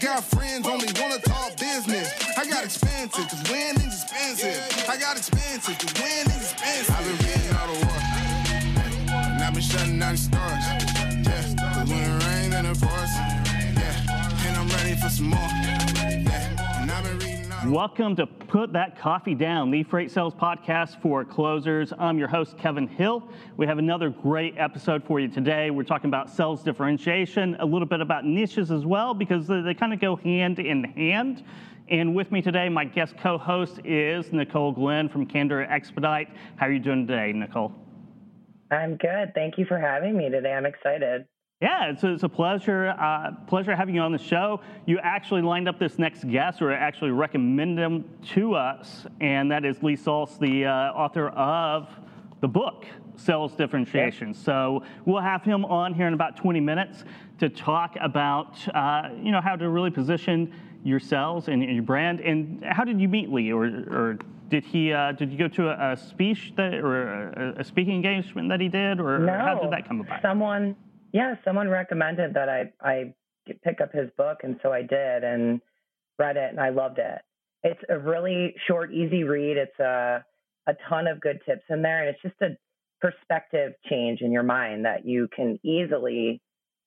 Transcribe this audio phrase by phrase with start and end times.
[0.00, 2.12] got friends, only wanna talk business.
[2.36, 4.88] I got expensive, cause winning's expensive.
[4.88, 6.94] I got expensive, cause winning's expensive.
[6.96, 8.00] I've been reading all the war.
[9.12, 10.64] And I've been shutting down the stars.
[10.64, 13.12] Yeah, cause when it rains and it pours.
[13.76, 15.38] Yeah, and I'm ready for some more.
[15.38, 17.39] Yeah, and I've been reading.
[17.66, 21.92] Welcome to Put That Coffee Down, the Freight Sales Podcast for Closers.
[21.98, 23.28] I'm your host, Kevin Hill.
[23.58, 25.70] We have another great episode for you today.
[25.70, 29.74] We're talking about sales differentiation, a little bit about niches as well, because they, they
[29.74, 31.44] kind of go hand in hand.
[31.90, 36.28] And with me today, my guest co host is Nicole Glenn from Candor Expedite.
[36.56, 37.74] How are you doing today, Nicole?
[38.70, 39.32] I'm good.
[39.34, 40.52] Thank you for having me today.
[40.54, 41.26] I'm excited.
[41.60, 44.62] Yeah, it's a, it's a pleasure, uh, pleasure having you on the show.
[44.86, 49.66] You actually lined up this next guest, or actually recommended him to us, and that
[49.66, 51.90] is Lee Salz, the uh, author of
[52.40, 52.86] the book
[53.16, 54.32] Sales Differentiation.
[54.32, 57.04] So we'll have him on here in about 20 minutes
[57.40, 62.20] to talk about, uh, you know, how to really position yourselves and, and your brand.
[62.20, 65.68] And how did you meet Lee, or, or did he uh, did you go to
[65.68, 69.38] a, a speech that, or a, a, speaking engagement that he did, or, no, or
[69.38, 70.22] how did that come about?
[70.22, 70.74] Someone
[71.12, 73.14] yeah, someone recommended that I I
[73.64, 75.60] pick up his book, and so I did and
[76.18, 77.20] read it, and I loved it.
[77.62, 79.56] It's a really short, easy read.
[79.56, 80.24] It's a
[80.66, 82.56] a ton of good tips in there, and it's just a
[83.00, 86.40] perspective change in your mind that you can easily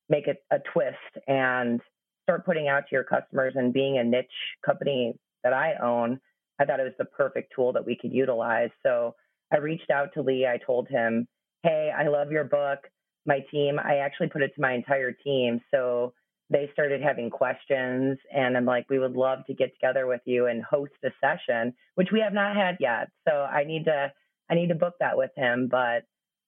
[0.09, 1.81] make it a twist and
[2.23, 3.53] start putting out to your customers.
[3.55, 4.27] And being a niche
[4.65, 6.19] company that I own,
[6.59, 8.69] I thought it was the perfect tool that we could utilize.
[8.83, 9.15] So
[9.51, 10.45] I reached out to Lee.
[10.45, 11.27] I told him,
[11.63, 12.79] "Hey, I love your book
[13.25, 15.61] my team, I actually put it to my entire team.
[15.71, 16.13] So
[16.49, 20.47] they started having questions and I'm like, we would love to get together with you
[20.47, 23.09] and host a session, which we have not had yet.
[23.27, 24.11] So I need to
[24.49, 25.69] I need to book that with him.
[25.71, 26.03] But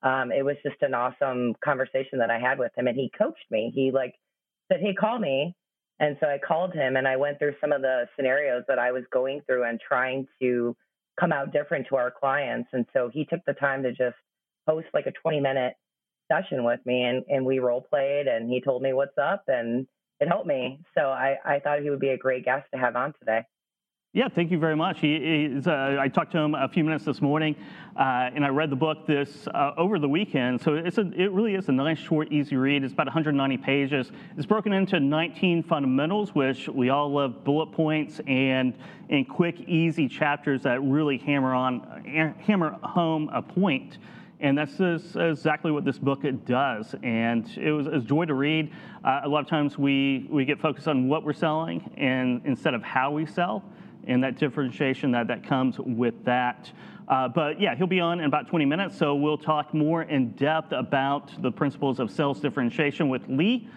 [0.08, 3.46] um, it was just an awesome conversation that I had with him and he coached
[3.50, 3.72] me.
[3.73, 4.14] He like
[4.72, 5.56] said, Hey, call me.
[6.00, 8.92] And so I called him and I went through some of the scenarios that I
[8.92, 10.76] was going through and trying to
[11.18, 12.68] come out different to our clients.
[12.74, 14.18] And so he took the time to just
[14.68, 15.74] host like a 20 minute
[16.28, 19.88] session with me and, and we role played and he told me what's up and
[20.19, 20.80] it helped me.
[20.97, 23.44] So I, I thought he would be a great guest to have on today.
[24.16, 25.02] Yeah, thank you very much.
[25.02, 27.53] He, uh, I talked to him a few minutes this morning,
[27.97, 30.62] uh, and I read the book this uh, over the weekend.
[30.62, 32.86] So it's a, it really is a nice, short, easy read.
[32.86, 34.13] It's about 190 pages.
[34.38, 38.74] It's broken into 19 fundamentals, which we all love bullet points and
[39.09, 43.97] and quick, easy chapters that really hammer on hammer home a point.
[44.40, 44.79] And that's
[45.16, 46.94] exactly what this book does.
[47.03, 48.72] And it was, it was joy to read.
[49.03, 52.74] Uh, a lot of times we, we get focused on what we're selling and instead
[52.74, 53.63] of how we sell
[54.07, 56.72] and that differentiation that, that comes with that.
[57.07, 58.97] Uh, but yeah, he'll be on in about 20 minutes.
[58.97, 63.69] So we'll talk more in depth about the principles of sales differentiation with Lee.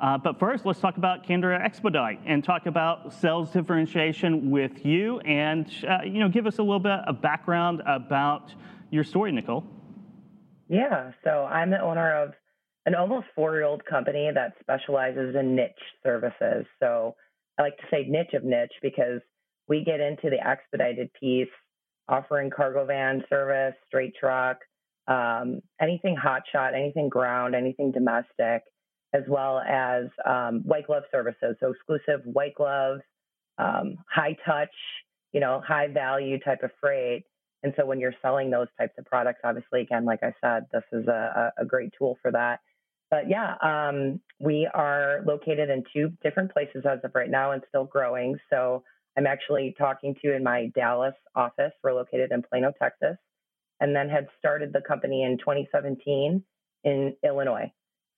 [0.00, 5.20] Uh, but first, let's talk about Candor Expedite and talk about sales differentiation with you,
[5.20, 8.52] and uh, you know, give us a little bit of background about
[8.90, 9.64] your story, Nicole.
[10.68, 11.12] Yeah.
[11.24, 12.32] So I'm the owner of
[12.86, 15.72] an almost four year old company that specializes in niche
[16.04, 16.66] services.
[16.80, 17.14] So
[17.58, 19.20] I like to say niche of niche because
[19.68, 21.48] we get into the expedited piece,
[22.08, 24.58] offering cargo van service, straight truck,
[25.08, 28.62] um, anything hot shot, anything ground, anything domestic,
[29.12, 31.56] as well as um, white glove services.
[31.60, 33.02] So exclusive white gloves,
[33.58, 34.74] um, high touch,
[35.32, 37.24] you know, high value type of freight
[37.62, 40.84] and so when you're selling those types of products, obviously, again, like I said, this
[40.92, 42.60] is a, a great tool for that.
[43.10, 47.62] But yeah, um, we are located in two different places as of right now and
[47.68, 48.36] still growing.
[48.50, 48.82] So
[49.16, 51.72] I'm actually talking to in my Dallas office.
[51.82, 53.16] We're located in Plano, Texas,
[53.80, 56.42] and then had started the company in 2017
[56.84, 57.72] in Illinois.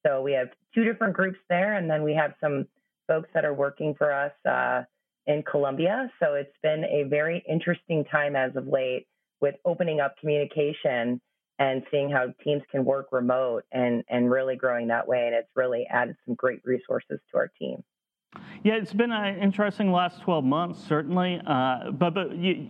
[0.06, 2.66] So we have two different groups there, and then we have some
[3.06, 4.82] folks that are working for us uh,
[5.26, 6.10] in Colombia.
[6.20, 9.06] So it's been a very interesting time as of late
[9.40, 11.20] with opening up communication
[11.58, 15.50] and seeing how teams can work remote and and really growing that way and it's
[15.56, 17.82] really added some great resources to our team.
[18.62, 22.68] Yeah it's been an interesting last 12 months certainly uh, but but you,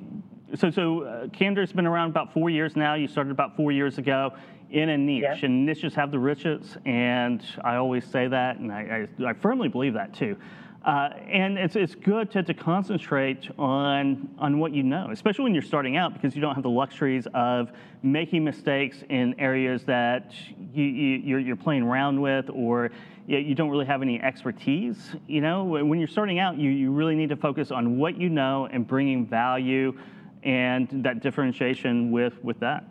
[0.55, 2.95] so so uh, candor's been around about four years now.
[2.95, 4.33] You started about four years ago
[4.71, 5.39] in a niche yeah.
[5.43, 9.69] and niches have the riches and i always say that and i, I, I firmly
[9.69, 10.37] believe that too
[10.85, 15.53] uh, and it's, it's good to, to concentrate on, on what you know, especially when
[15.53, 17.73] you're starting out because you don't have the luxuries of
[18.03, 20.33] making mistakes in areas that
[20.73, 22.91] you, you, you're, you're playing around with or
[23.27, 25.15] you don't really have any expertise.
[25.27, 28.31] You know, when you're starting out, you, you really need to focus on what you
[28.31, 29.99] know and bringing value
[30.45, 32.85] and that differentiation with, with that.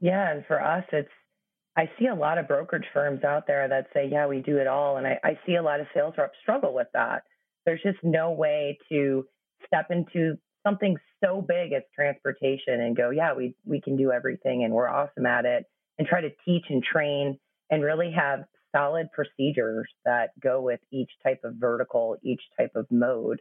[0.00, 1.08] Yeah, and for us, it's
[1.76, 4.66] I see a lot of brokerage firms out there that say, yeah, we do it
[4.66, 4.96] all.
[4.96, 7.24] And I, I see a lot of sales reps struggle with that.
[7.66, 9.26] There's just no way to
[9.66, 14.64] step into something so big as transportation and go, yeah, we we can do everything
[14.64, 15.64] and we're awesome at it,
[15.98, 17.38] and try to teach and train
[17.70, 18.44] and really have
[18.74, 23.40] solid procedures that go with each type of vertical, each type of mode.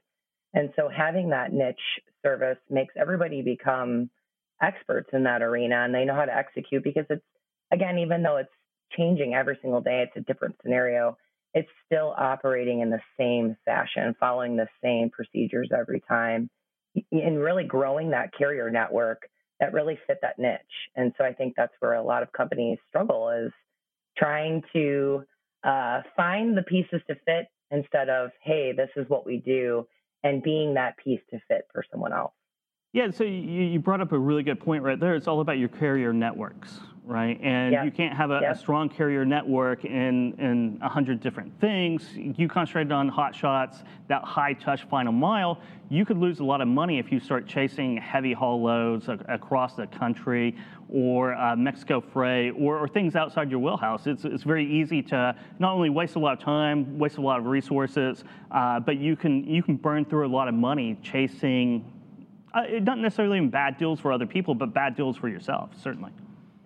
[0.53, 1.75] And so having that niche
[2.23, 4.09] service makes everybody become
[4.61, 7.25] experts in that arena and they know how to execute because it's
[7.71, 8.49] again, even though it's
[8.95, 11.17] changing every single day, it's a different scenario.
[11.53, 16.49] It's still operating in the same fashion, following the same procedures every time,
[17.11, 19.23] and really growing that carrier network
[19.59, 20.59] that really fit that niche.
[20.95, 23.53] And so I think that's where a lot of companies struggle is
[24.17, 25.23] trying to
[25.63, 29.87] uh, find the pieces to fit instead of, hey, this is what we do,
[30.23, 32.33] and being that piece to fit for someone else.
[32.95, 35.15] Yeah, so you, you brought up a really good point right there.
[35.15, 37.37] It's all about your carrier networks, right?
[37.43, 37.83] And yep.
[37.83, 38.55] you can't have a, yep.
[38.55, 42.07] a, strong carrier network in in a hundred different things.
[42.15, 45.59] You concentrate on hot shots, that high touch final mile.
[45.89, 49.75] You could lose a lot of money if you start chasing heavy haul loads across
[49.75, 50.55] the country,
[50.87, 54.07] or uh, Mexico freight, or, or, things outside your wheelhouse.
[54.07, 57.39] It's it's very easy to not only waste a lot of time, waste a lot
[57.39, 61.91] of resources, uh, but you can you can burn through a lot of money chasing
[62.55, 66.11] not necessarily even bad deals for other people, but bad deals for yourself, certainly.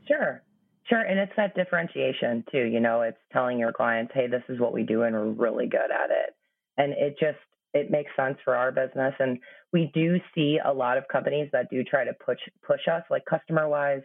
[0.08, 0.42] Sure.
[0.88, 1.02] Sure.
[1.02, 2.64] And it's that differentiation too.
[2.64, 5.68] You know, it's telling your clients, hey, this is what we do and we're really
[5.68, 6.36] good at it.
[6.78, 7.38] And it just,
[7.74, 9.14] it makes sense for our business.
[9.20, 9.38] And
[9.72, 13.24] we do see a lot of companies that do try to push push us, like
[13.26, 14.02] customer wise,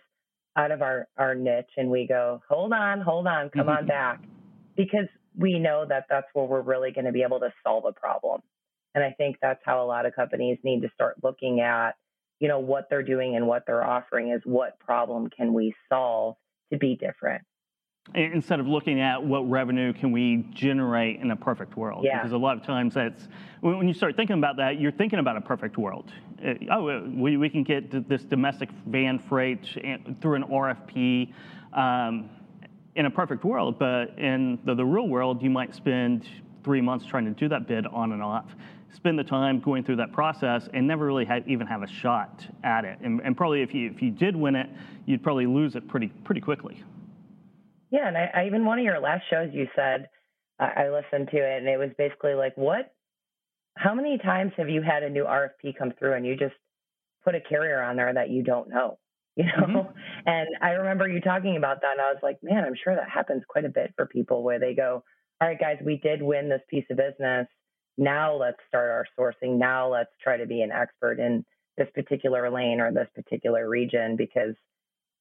[0.57, 1.71] out of our, our niche.
[1.79, 4.23] And we go, hold on, hold on, come on back.
[4.77, 7.93] Because we know that that's where we're really going to be able to solve a
[7.93, 8.43] problem.
[8.95, 11.93] And I think that's how a lot of companies need to start looking at,
[12.39, 16.37] you know, what they're doing and what they're offering is what problem can we solve
[16.73, 17.43] to be different.
[18.15, 22.19] Instead of looking at what revenue can we generate in a perfect world, yeah.
[22.19, 23.29] because a lot of times that's
[23.63, 26.13] when you start thinking about that, you're thinking about a perfect world.
[26.47, 29.65] Uh, oh, we, we can get this domestic van freight
[30.21, 31.33] through an RFP
[31.73, 32.29] um,
[32.95, 36.27] in a perfect world, but in the, the real world, you might spend
[36.63, 38.55] three months trying to do that bid on and off
[38.95, 42.47] spend the time going through that process and never really have, even have a shot
[42.63, 42.99] at it.
[43.03, 44.69] And, and, probably if you if you did win it,
[45.07, 46.83] you'd probably lose it pretty pretty quickly.
[47.91, 50.09] Yeah, and I, I even one of your last shows you said
[50.61, 52.93] uh, I listened to it and it was basically like what
[53.77, 56.55] how many times have you had a new RFP come through and you just
[57.25, 58.99] put a carrier on there that you don't know?
[59.37, 59.67] You know?
[59.67, 59.99] Mm-hmm.
[60.27, 63.11] And I remember you talking about that and I was like, man, I'm sure that
[63.11, 65.03] happens quite a bit for people where they go,
[65.41, 67.49] All right, guys, we did win this piece of business
[67.97, 69.59] now let's start our sourcing.
[69.59, 71.45] Now let's try to be an expert in
[71.77, 74.55] this particular lane or this particular region because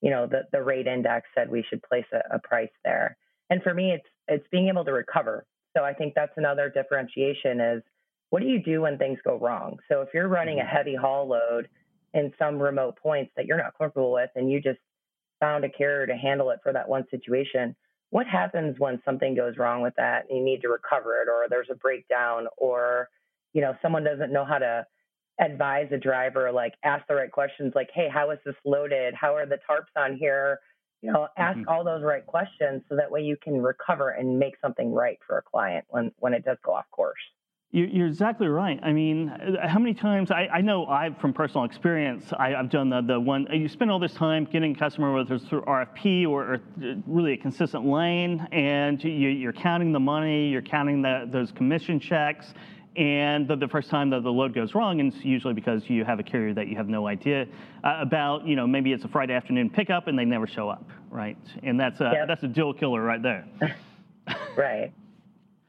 [0.01, 3.17] you know the, the rate index said we should place a, a price there.
[3.49, 5.45] And for me, it's it's being able to recover.
[5.75, 7.83] So I think that's another differentiation is
[8.29, 9.77] what do you do when things go wrong?
[9.89, 10.75] So if you're running a mm-hmm.
[10.75, 11.67] heavy haul load
[12.13, 14.79] in some remote points that you're not comfortable with and you just
[15.39, 17.75] found a carrier to handle it for that one situation,
[18.13, 21.49] what happens when something goes wrong with that and you need to recover it or
[21.49, 23.09] there's a breakdown or
[23.53, 24.85] you know someone doesn't know how to
[25.41, 29.15] advise a driver like ask the right questions like hey how is this loaded?
[29.19, 30.59] How are the tarps on here?
[31.01, 31.67] You know ask mm-hmm.
[31.67, 35.39] all those right questions so that way you can recover and make something right for
[35.39, 37.17] a client when when it does go off course
[37.73, 38.79] you're exactly right.
[38.83, 39.31] I mean,
[39.63, 42.31] how many times I, I know I've from personal experience.
[42.37, 45.33] I, have done the the one you spend all this time getting a customer whether
[45.33, 46.61] it's through RFP or, or
[47.07, 51.99] really a consistent lane, and you, are counting the money, you're counting the, those commission
[51.99, 52.53] checks,
[52.95, 56.05] and the, the, first time that the load goes wrong, and it's usually because you
[56.05, 57.47] have a carrier that you have no idea
[57.83, 58.45] uh, about.
[58.45, 61.37] You know, maybe it's a Friday afternoon pickup and they never show up, right?
[61.63, 62.27] And that's a, yep.
[62.27, 63.47] that's a deal killer right there.
[64.55, 64.93] right.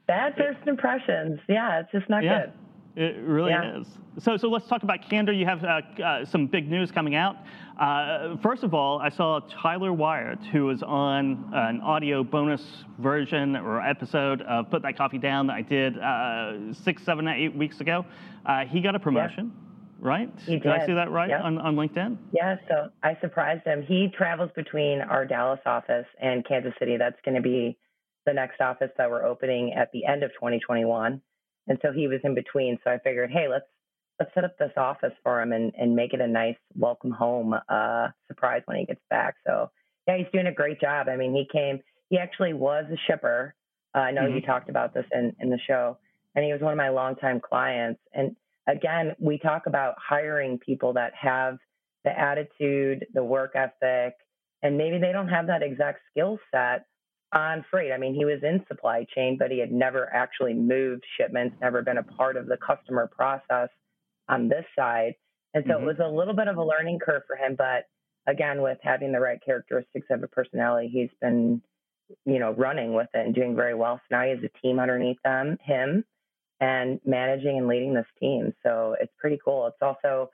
[0.07, 1.39] Bad first impressions.
[1.47, 2.53] Yeah, it's just not yeah, good.
[2.95, 3.79] It really yeah.
[3.79, 3.87] is.
[4.19, 5.33] So, so let's talk about Candor.
[5.33, 7.35] You have uh, uh, some big news coming out.
[7.79, 12.63] Uh, first of all, I saw Tyler Wyatt, who was on an audio bonus
[12.99, 17.53] version or episode of Put That Coffee Down that I did uh, six, seven, eight
[17.53, 18.05] weeks ago.
[18.45, 19.51] Uh, he got a promotion.
[19.53, 19.61] Yeah.
[19.97, 20.29] Right?
[20.45, 20.63] He did.
[20.63, 22.17] did I see that right on, on LinkedIn?
[22.31, 23.81] Yeah, so I surprised him.
[23.81, 26.97] He travels between our Dallas office and Kansas City.
[26.97, 27.77] That's going to be
[28.25, 31.21] the next office that we're opening at the end of 2021.
[31.67, 32.77] And so he was in between.
[32.83, 33.65] So I figured, hey, let's
[34.19, 37.53] let's set up this office for him and, and make it a nice welcome home
[37.67, 39.35] uh, surprise when he gets back.
[39.45, 39.69] So
[40.07, 41.07] yeah, he's doing a great job.
[41.09, 41.79] I mean, he came.
[42.09, 43.55] He actually was a shipper.
[43.93, 44.35] Uh, I know mm-hmm.
[44.35, 45.97] you talked about this in in the show,
[46.35, 47.99] and he was one of my longtime clients.
[48.13, 48.35] And
[48.67, 51.57] again, we talk about hiring people that have
[52.03, 54.13] the attitude, the work ethic,
[54.61, 56.85] and maybe they don't have that exact skill set,
[57.35, 57.91] on freight.
[57.91, 61.81] I mean, he was in supply chain, but he had never actually moved shipments, never
[61.81, 63.69] been a part of the customer process
[64.29, 65.15] on this side.
[65.53, 65.83] And so mm-hmm.
[65.83, 67.55] it was a little bit of a learning curve for him.
[67.57, 67.87] But
[68.25, 71.61] again, with having the right characteristics of a personality, he's been,
[72.25, 73.99] you know, running with it and doing very well.
[74.09, 76.05] So now he has a team underneath them, him,
[76.61, 78.53] and managing and leading this team.
[78.63, 79.67] So it's pretty cool.
[79.67, 80.31] It's also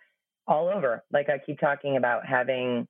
[0.48, 1.04] all over.
[1.12, 2.88] Like I keep talking about having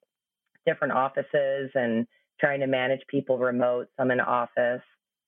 [0.66, 2.06] different offices and
[2.42, 4.82] trying to manage people remote, some in office,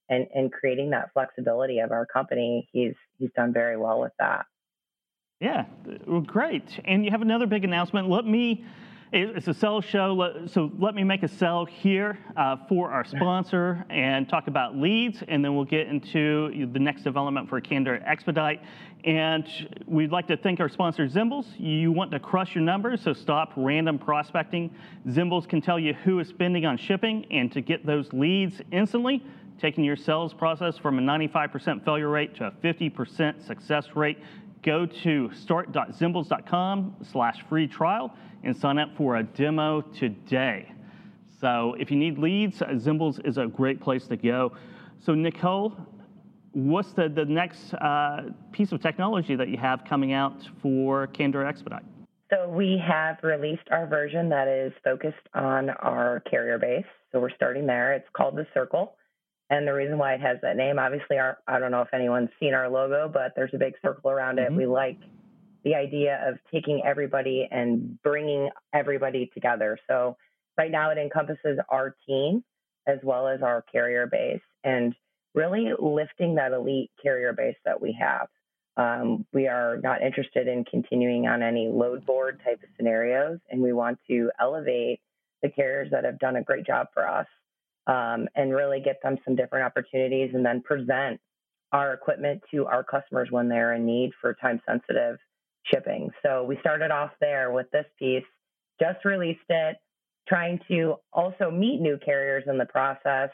[0.10, 2.68] and and creating that flexibility of our company.
[2.74, 4.46] He's he's done very well with that.
[5.40, 5.66] Yeah,
[6.06, 6.80] well, great.
[6.86, 8.10] And you have another big announcement.
[8.10, 8.66] Let me
[9.16, 13.86] it's a sell show, so let me make a sell here uh, for our sponsor
[13.92, 18.62] and talk about leads, and then we'll get into the next development for Candor Expedite.
[19.04, 19.48] And
[19.86, 21.46] we'd like to thank our sponsor, Zimbles.
[21.60, 24.74] You want to crush your numbers, so stop random prospecting.
[25.08, 29.24] Zimbles can tell you who is spending on shipping, and to get those leads instantly,
[29.60, 34.18] taking your sales process from a 95% failure rate to a 50% success rate
[34.64, 40.72] go to start.zimbles.com slash free trial and sign up for a demo today.
[41.40, 44.54] So if you need leads, Zimbles is a great place to go.
[45.00, 45.76] So Nicole,
[46.54, 51.46] what's the, the next uh, piece of technology that you have coming out for Candor
[51.46, 51.84] Expedite?
[52.30, 56.86] So we have released our version that is focused on our carrier base.
[57.12, 57.94] So we're starting there.
[57.94, 58.96] It's called the Circle.
[59.50, 62.30] And the reason why it has that name, obviously, our, I don't know if anyone's
[62.40, 64.48] seen our logo, but there's a big circle around it.
[64.48, 64.58] Mm-hmm.
[64.58, 64.98] We like
[65.64, 69.78] the idea of taking everybody and bringing everybody together.
[69.88, 70.18] So
[70.58, 72.44] right now it encompasses our team
[72.88, 74.94] as well as our carrier base and
[75.34, 78.28] really lifting that elite carrier base that we have.
[78.76, 83.62] Um, we are not interested in continuing on any load board type of scenarios, and
[83.62, 85.00] we want to elevate
[85.44, 87.28] the carriers that have done a great job for us
[87.88, 91.20] um, and really get them some different opportunities and then present
[91.72, 95.18] our equipment to our customers when they're in need for time sensitive
[95.66, 96.12] shipping.
[96.24, 98.24] So we started off there with this piece,
[98.80, 99.78] just released it,
[100.28, 103.30] trying to also meet new carriers in the process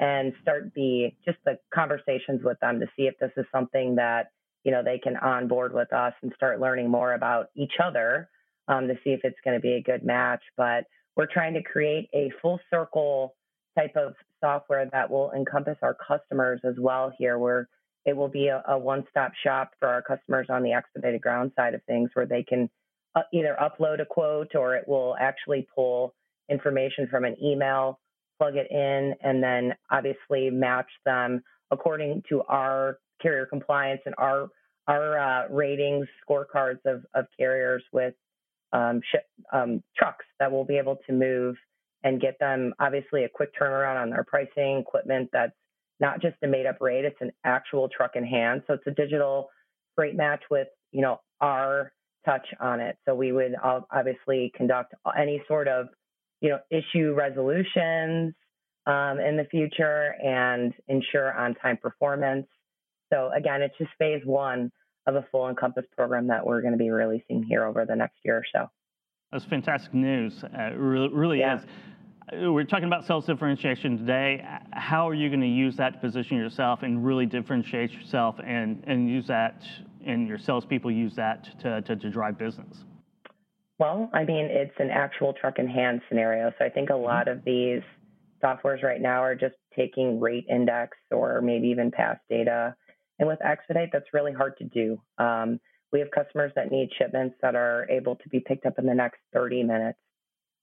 [0.00, 4.30] and start the just the conversations with them to see if this is something that
[4.64, 8.28] you know they can onboard with us and start learning more about each other
[8.68, 10.42] um, to see if it's going to be a good match.
[10.56, 10.84] But
[11.16, 13.34] we're trying to create a full circle
[13.78, 17.68] type of software that will encompass our customers as well here where
[18.04, 21.74] it will be a, a one-stop shop for our customers on the expedited ground side
[21.74, 22.70] of things where they can
[23.14, 26.14] uh, either upload a quote or it will actually pull
[26.48, 27.98] information from an email
[28.38, 34.48] plug it in and then obviously match them according to our carrier compliance and our
[34.86, 38.14] our uh, ratings scorecards of, of carriers with
[38.72, 41.56] um, ship, um, trucks that will be able to move
[42.04, 45.52] and get them obviously a quick turnaround on their pricing equipment that's
[46.00, 48.62] not just a made up rate, it's an actual truck in hand.
[48.66, 49.48] So it's a digital
[49.96, 51.92] freight match with, you know, our
[52.24, 52.96] touch on it.
[53.04, 53.54] So we would
[53.90, 55.88] obviously conduct any sort of,
[56.40, 58.34] you know, issue resolutions
[58.86, 62.46] um, in the future and ensure on time performance.
[63.12, 64.70] So again, it's just phase one
[65.06, 68.16] of a full Encompass program that we're going to be releasing here over the next
[68.24, 68.70] year or so.
[69.32, 70.42] That's fantastic news.
[70.42, 71.58] Uh, really, really yeah.
[71.58, 71.66] is.
[72.32, 74.42] Uh, we're talking about sales differentiation today.
[74.72, 78.82] How are you going to use that to position yourself and really differentiate yourself and,
[78.86, 79.62] and use that,
[80.06, 82.84] and your salespeople use that to, to, to drive business?
[83.78, 86.52] Well, I mean, it's an actual truck in hand scenario.
[86.58, 87.04] So I think a mm-hmm.
[87.04, 87.82] lot of these
[88.42, 92.74] softwares right now are just taking rate index or maybe even past data.
[93.18, 95.00] And with Expedite, that's really hard to do.
[95.18, 95.60] Um,
[95.92, 98.94] we have customers that need shipments that are able to be picked up in the
[98.94, 99.98] next 30 minutes,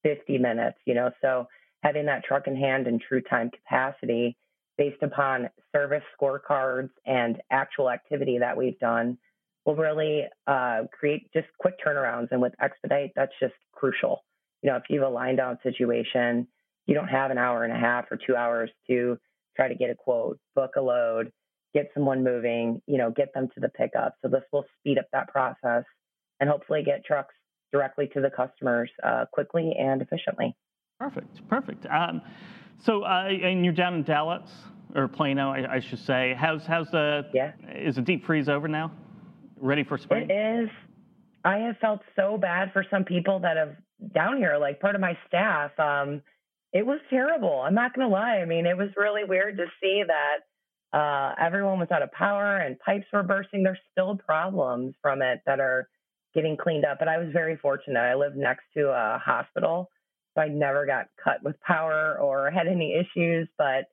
[0.03, 1.11] 50 minutes, you know.
[1.21, 1.47] So
[1.81, 4.37] having that truck in hand and true time capacity
[4.77, 9.17] based upon service scorecards and actual activity that we've done
[9.65, 12.27] will really uh, create just quick turnarounds.
[12.31, 14.23] And with Expedite, that's just crucial.
[14.61, 16.47] You know, if you have a line down situation,
[16.85, 19.17] you don't have an hour and a half or two hours to
[19.55, 21.31] try to get a quote, book a load,
[21.75, 24.15] get someone moving, you know, get them to the pickup.
[24.21, 25.83] So this will speed up that process
[26.39, 27.35] and hopefully get trucks
[27.71, 30.55] directly to the customers uh, quickly and efficiently.
[30.99, 31.85] Perfect, perfect.
[31.87, 32.21] Um,
[32.83, 34.49] so, uh, and you're down in Dallas
[34.95, 36.33] or Plano, I, I, should say.
[36.37, 37.27] How's how's the?
[37.33, 37.51] Yeah.
[37.73, 38.91] Is the deep freeze over now?
[39.57, 40.29] Ready for spring?
[40.29, 40.69] It is.
[41.43, 43.75] I have felt so bad for some people that have
[44.13, 45.77] down here, like part of my staff.
[45.77, 46.21] Um,
[46.71, 47.61] it was terrible.
[47.61, 48.37] I'm not gonna lie.
[48.37, 50.37] I mean, it was really weird to see that
[50.95, 53.63] uh, everyone was out of power and pipes were bursting.
[53.63, 55.89] There's still problems from it that are
[56.33, 56.99] getting cleaned up.
[56.99, 57.99] But I was very fortunate.
[57.99, 59.89] I lived next to a hospital,
[60.33, 63.49] so I never got cut with power or had any issues.
[63.57, 63.85] But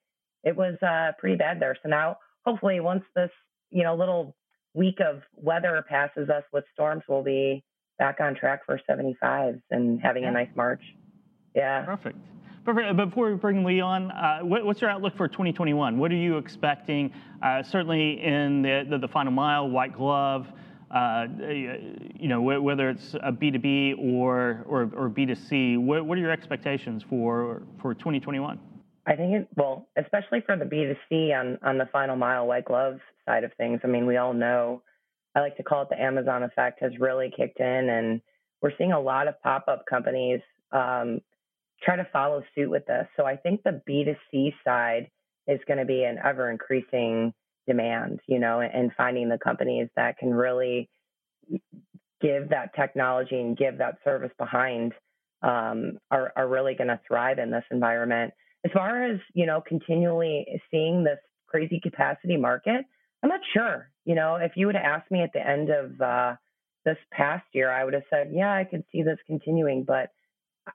[0.44, 1.76] it was uh, pretty bad there.
[1.82, 3.30] So now, hopefully, once this
[3.70, 4.36] you know little
[4.72, 7.64] week of weather passes us with storms, we'll be
[7.98, 10.82] back on track for 75s and having a nice March.
[11.54, 11.84] Yeah.
[11.84, 12.18] Perfect.
[12.64, 12.96] Perfect.
[12.96, 15.98] Before we bring Lee on, uh, what, what's your outlook for 2021?
[15.98, 17.12] What are you expecting?
[17.42, 20.46] Uh, certainly in the, final mile, white glove,
[20.92, 26.30] uh, you know, whether it's a B2B or, or, or B2C, what, what are your
[26.30, 28.60] expectations for, for 2021?
[29.04, 33.00] I think it well, especially for the B2C on on the final mile white glove
[33.26, 33.80] side of things.
[33.82, 34.82] I mean, we all know
[35.34, 38.20] I like to call it the Amazon effect has really kicked in and
[38.60, 40.40] we're seeing a lot of pop-up companies
[40.70, 41.20] um,
[41.82, 43.06] try to follow suit with this.
[43.16, 45.10] So I think the B2C side
[45.46, 47.34] is going to be an ever increasing
[47.66, 50.88] demand, you know, and finding the companies that can really
[52.20, 54.92] give that technology and give that service behind
[55.42, 58.32] um, are, are really going to thrive in this environment.
[58.64, 62.84] As far as, you know, continually seeing this crazy capacity market,
[63.22, 63.90] I'm not sure.
[64.04, 66.34] You know, if you would have asked me at the end of uh,
[66.84, 70.10] this past year, I would have said, yeah, I could see this continuing, but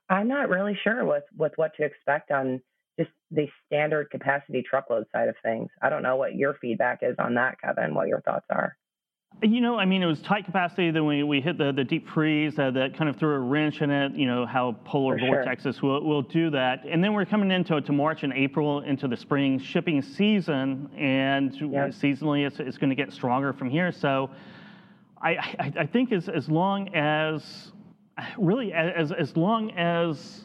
[0.08, 2.60] I'm not really sure with, with what to expect on
[2.98, 5.70] just the standard capacity truckload side of things.
[5.80, 8.76] I don't know what your feedback is on that, Kevin, what your thoughts are.
[9.42, 10.90] You know, I mean, it was tight capacity.
[10.90, 13.82] Then we, we hit the, the deep freeze uh, that kind of threw a wrench
[13.82, 14.14] in it.
[14.14, 15.44] You know how polar For sure.
[15.44, 16.84] vortexes will, will do that.
[16.88, 21.52] And then we're coming into to March and April into the spring shipping season, and
[21.52, 23.92] seasonally it's, it's going to get stronger from here.
[23.92, 24.30] So
[25.22, 27.70] I, I, I think as, as long as
[28.38, 30.44] really as, as long as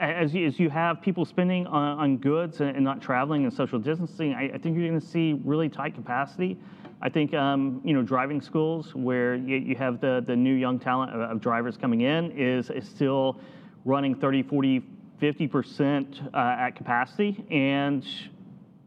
[0.00, 3.52] as you, as you have people spending on, on goods and, and not traveling and
[3.52, 6.58] social distancing, I, I think you're going to see really tight capacity.
[7.00, 10.78] I think um, you know driving schools where you, you have the, the new young
[10.78, 13.38] talent of, of drivers coming in is, is still
[13.84, 14.82] running 30, 40,
[15.20, 18.06] 50 percent uh, at capacity, and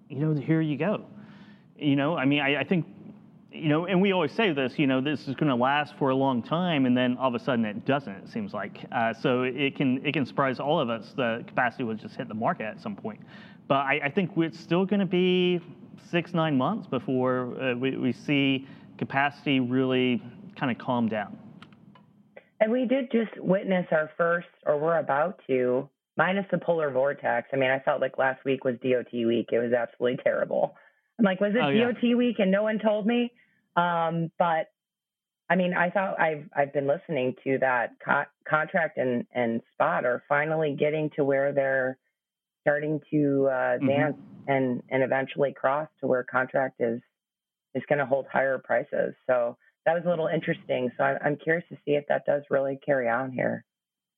[0.10, 1.06] you know here you go.
[1.77, 2.86] You know, I mean, I, I think
[3.58, 6.10] you know, and we always say this, you know, this is going to last for
[6.10, 8.14] a long time, and then all of a sudden it doesn't.
[8.14, 11.14] It seems like uh, so it can it can surprise all of us.
[11.16, 13.22] The capacity will just hit the market at some point,
[13.68, 15.60] but I, I think it's still going to be
[16.10, 20.22] six nine months before uh, we, we see capacity really
[20.58, 21.38] kind of calm down.
[22.60, 27.50] And we did just witness our first, or we're about to, minus the polar vortex.
[27.53, 29.50] I mean, I felt like last week was DOT week.
[29.51, 30.75] It was absolutely terrible.
[31.20, 31.92] I'm like, was it Oh, yeah.
[31.92, 33.31] DOT week and no one told me?
[33.77, 34.68] Um, but
[35.50, 40.05] I mean, I thought I've I've been listening to that co- contract and and spot
[40.05, 41.98] are finally getting to where they're
[42.61, 43.87] starting to uh, Mhm.
[43.87, 47.00] dance and and eventually cross to where contract is
[47.75, 49.13] is going to hold higher prices.
[49.27, 50.92] So that was a little interesting.
[50.98, 53.63] So I, I'm curious to see if that does really carry on here.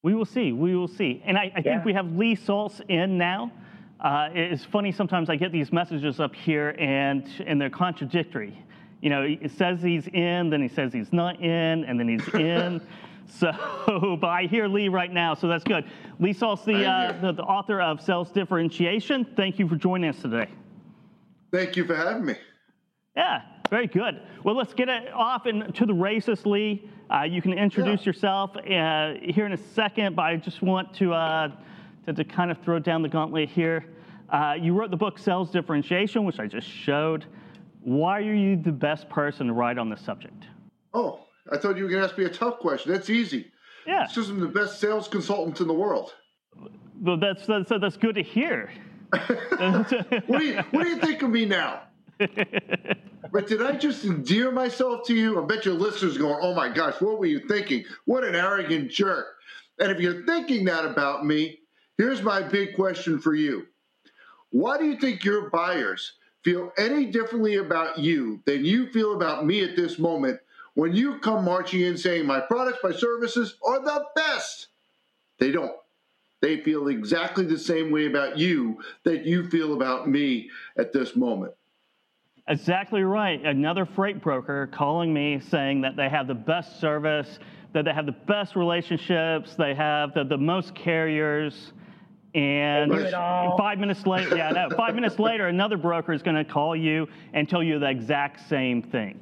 [0.01, 0.53] We will see.
[0.53, 1.21] We will see.
[1.25, 1.73] And I, I Yeah.
[1.73, 3.51] think we have Lee Salz in now.
[3.99, 8.57] Uh, it's funny sometimes I get these messages up here and and they're contradictory.
[9.01, 12.27] You know, he says he's in, then he says he's not in, and then he's
[12.33, 12.81] in.
[13.27, 15.85] so, but I hear Lee right now, so that's good.
[16.19, 19.25] Lee Salz, the, uh, the the author of Sales Differentiation.
[19.37, 20.47] Thank you for joining us today.
[21.51, 22.35] Thank you for having me.
[23.15, 24.21] Yeah, very good.
[24.43, 26.89] Well, let's get it off and to the races, Lee.
[27.09, 28.05] Uh, you can introduce Yeah.
[28.07, 31.51] yourself uh, here in a second, but I just want to, uh,
[32.05, 33.85] to, to kind of throw down the gauntlet here.
[34.29, 37.25] Uh, you wrote the book Sales Differentiation, which I just showed.
[37.81, 40.45] Why are you the best person to write on this subject?
[40.93, 42.91] Oh, I thought you were going to ask me a tough question.
[42.91, 43.51] That's easy.
[43.87, 46.13] Yeah, It's just I'm the best sales consultant in the world.
[47.01, 48.71] well, that's, that's, that's good to hear.
[49.11, 49.89] What
[50.39, 51.81] do you What do you think of me now?
[53.31, 55.39] But did I just endear myself to you?
[55.41, 57.85] I bet your listeners are going, "Oh my gosh, what were you thinking?
[58.05, 59.27] What an arrogant jerk!"
[59.77, 61.59] And if you're thinking that about me,
[61.97, 63.67] here's my big question for you:
[64.49, 69.45] Why do you think your buyers feel any differently about you than you feel about
[69.45, 70.39] me at this moment
[70.73, 74.67] when you come marching in saying my products, my services are the best?
[75.37, 75.75] They don't.
[76.41, 81.15] They feel exactly the same way about you that you feel about me at this
[81.15, 81.53] moment.
[82.47, 83.43] Exactly right.
[83.45, 87.39] Another freight broker calling me saying that they have the best service,
[87.73, 91.73] that they have the best relationships, they have the, the most carriers.
[92.35, 93.57] And They do it all.
[93.57, 97.07] five minutes later, yeah, no, five minutes later, another broker is going to call you
[97.33, 99.19] and tell you the exact same thing.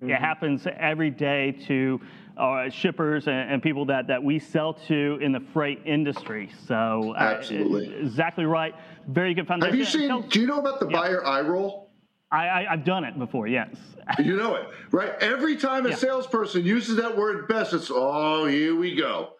[0.00, 1.98] It happens every day to
[2.36, 6.50] uh, shippers and, and people that, that we sell to in the freight industry.
[6.66, 7.94] So, uh, Absolutely.
[8.00, 8.74] exactly right.
[9.08, 9.70] Very good foundation.
[9.70, 10.08] Have you seen?
[10.08, 11.00] Tell- Do you know about the Yeah.
[11.00, 11.90] buyer eye roll?
[12.30, 13.76] I, I, I've done it before, yes.
[14.18, 15.12] You know it, right?
[15.20, 15.94] Every time a Yeah.
[15.96, 19.30] salesperson uses that word best, it's oh, here we go,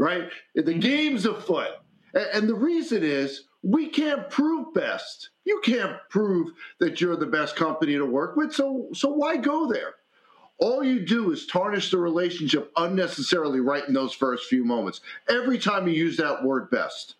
[0.00, 0.28] right?
[0.56, 1.68] The game's afoot,
[2.14, 5.30] and the reason is we can't prove best.
[5.44, 8.52] You can't prove that you're the best company to work with.
[8.52, 9.94] So, so why go there?
[10.58, 15.00] All you do is tarnish the relationship unnecessarily right in those first few moments.
[15.28, 17.16] Every time you use that word best.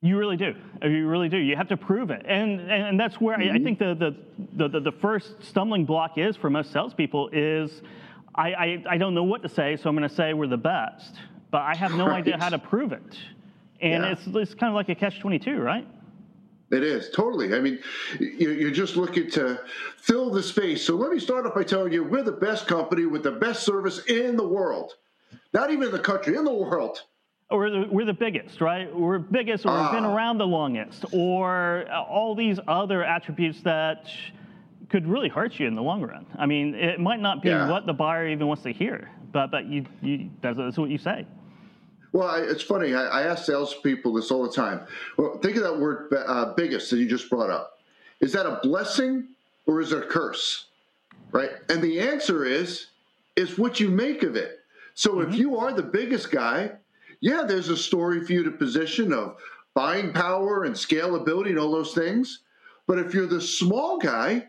[0.00, 0.54] You really do.
[0.82, 1.38] You really do.
[1.38, 3.48] You have to prove it, and and that's where mm-hmm.
[3.48, 3.64] I, I, mm-hmm.
[3.64, 4.16] think the,
[4.58, 7.80] the the the first stumbling block is for most salespeople is
[8.34, 10.58] I I, I don't know what to say, so I'm going to say we're the
[10.58, 11.14] best,
[11.50, 12.18] but I have no right.
[12.18, 13.16] idea how to prove it,
[13.80, 14.12] and yeah.
[14.12, 15.86] it's it's kind of like a catch twenty two, right?
[16.70, 17.54] It is totally.
[17.54, 17.78] I mean,
[18.18, 19.60] you're just looking to
[19.98, 20.82] fill the space.
[20.82, 23.64] So let me start off by telling you we're the best company with the best
[23.64, 24.94] service in the world,
[25.52, 27.02] not even in the country, in the world.
[27.50, 28.92] We're the, we're the biggest, right?
[28.92, 30.14] We're biggest, or we've been ah.
[30.14, 34.08] around the longest, or all these other attributes that
[34.88, 36.26] could really hurt you in the long run.
[36.36, 37.70] I mean, it might not be yeah.
[37.70, 40.98] what the buyer even wants to hear, but but you, you that's, that's what you
[40.98, 41.26] say.
[42.14, 42.94] Well, I, it's funny.
[42.94, 44.82] I, I, ask salespeople this all the time.
[45.18, 47.80] Well, think of that word uh, "biggest" that you just brought up.
[48.20, 49.26] Is that a blessing
[49.66, 50.66] or is it a curse?
[51.32, 51.50] Right?
[51.68, 52.86] And the answer is,
[53.34, 54.60] is what you make of it.
[54.94, 55.32] So mm-hmm.
[55.32, 56.70] if you are the biggest guy,
[57.18, 59.36] yeah, there's a story for you to position of
[59.74, 62.42] buying power and scalability and all those things.
[62.86, 64.46] But if you're the small guy,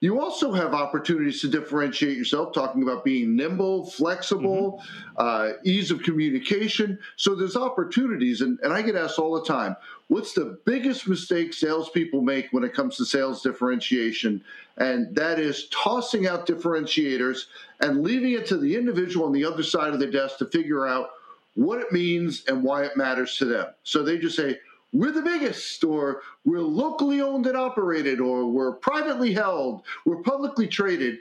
[0.00, 5.14] you also have opportunities to differentiate yourself, talking about being nimble, flexible, mm-hmm.
[5.16, 6.98] uh, ease of communication.
[7.16, 11.52] So there's opportunities, and, and I get asked all the time what's the biggest mistake
[11.52, 14.42] salespeople make when it comes to sales differentiation?
[14.78, 17.46] And that is tossing out differentiators
[17.80, 20.86] and leaving it to the individual on the other side of the desk to figure
[20.86, 21.10] out
[21.54, 23.66] what it means and why it matters to them.
[23.82, 24.60] So they just say,
[24.92, 30.66] we're the biggest, or we're locally owned and operated, or we're privately held, we're publicly
[30.66, 31.18] traded.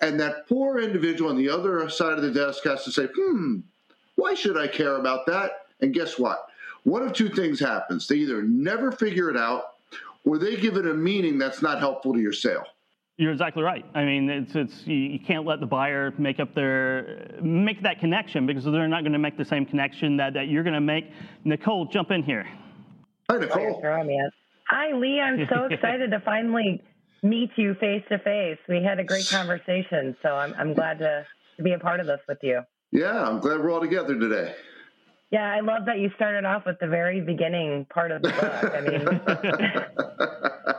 [0.00, 3.60] And that poor individual on the other side of the desk has to say, hmm,
[4.16, 5.66] why should I care about that?
[5.80, 6.46] And guess what?
[6.84, 8.06] One of two things happens.
[8.06, 9.74] They either never figure it out
[10.24, 12.64] or they give it a meaning that's not helpful to your sale.
[13.16, 13.84] You're exactly right.
[13.94, 18.44] I mean, it's, it's you can't let the buyer make up their make that connection
[18.44, 21.10] because they're not going to make the same connection that, that you're going to make.
[21.44, 22.46] Nicole, jump in here.
[23.30, 23.80] Hi, Nicole.
[24.68, 25.20] Hi, Lee.
[25.20, 26.80] I'm so excited to finally
[27.22, 28.58] meet you face to face.
[28.68, 32.06] We had a great conversation, so I'm, I'm glad to, to be a part of
[32.06, 32.62] this with you.
[32.92, 34.54] Yeah, I'm glad we're all together today.
[35.32, 38.72] Yeah, I love that you started off with the very beginning part of the book.
[38.72, 39.04] I mean,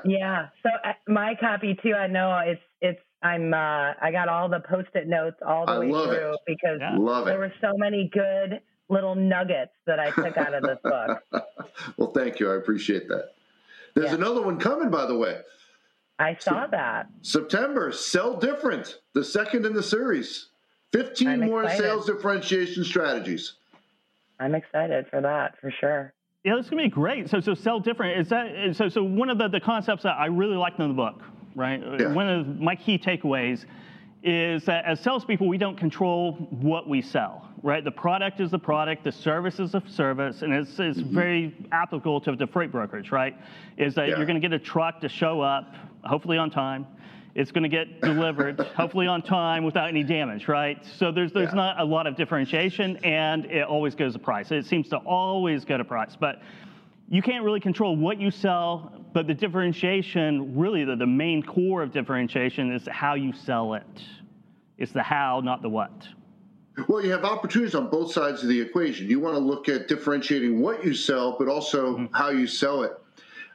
[0.17, 0.47] yeah.
[0.63, 1.93] So uh, my copy too.
[1.93, 2.99] I know it's it's.
[3.21, 3.53] I'm.
[3.53, 6.39] Uh, I got all the post-it notes all the I way through it.
[6.47, 6.97] because yeah.
[7.25, 7.47] there it.
[7.47, 11.23] were so many good little nuggets that I took out of this book.
[11.97, 12.51] well, thank you.
[12.51, 13.33] I appreciate that.
[13.95, 14.15] There's yeah.
[14.15, 15.39] another one coming, by the way.
[16.19, 17.07] I saw so, that.
[17.21, 20.47] September, Sell Different, the second in the series.
[20.93, 21.83] 15 I'm more excited.
[21.83, 23.53] sales differentiation strategies.
[24.39, 26.13] I'm excited for that, for sure.
[26.43, 27.29] Yeah, this is gonna be great.
[27.29, 28.21] So, so sell different.
[28.21, 28.87] Is that so?
[28.87, 31.21] So one of the, the concepts that I really liked in the book,
[31.55, 31.81] right?
[31.99, 32.13] Yeah.
[32.13, 33.65] One of my key takeaways
[34.27, 37.81] is that as salespeople, we don't control what we sell, right?
[37.81, 41.15] The product is the product, the service is the service, and it's, it's mm-hmm.
[41.15, 43.37] very applicable to the freight brokerage, right?
[43.77, 44.17] Is that yeah.
[44.17, 46.85] you're going to get a truck to show up, hopefully on time.
[47.35, 50.85] It's going to get delivered, hopefully on time, without any damage, right?
[50.97, 51.55] So there's there's yeah.
[51.55, 54.51] not a lot of differentiation, and it always goes to price.
[54.51, 56.41] It seems to always go to price, but
[57.09, 61.81] you can't really control what you sell, but the differentiation, really the, the main core
[61.81, 64.03] of differentiation is how you sell it.
[64.77, 66.07] It's the how, not the what.
[66.87, 69.09] Well, you have opportunities on both sides of the equation.
[69.09, 72.13] You want to look at differentiating what you sell, but also mm-hmm.
[72.13, 72.91] how you sell it.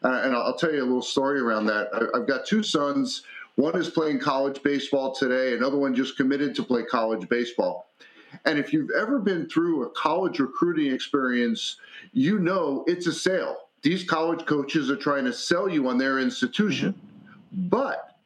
[0.03, 1.88] Uh, and I'll tell you a little story around that.
[2.15, 3.23] I've got two sons.
[3.57, 7.91] One is playing college baseball today, another one just committed to play college baseball.
[8.45, 11.77] And if you've ever been through a college recruiting experience,
[12.12, 13.57] you know it's a sale.
[13.83, 17.68] These college coaches are trying to sell you on their institution, mm-hmm.
[17.68, 18.16] but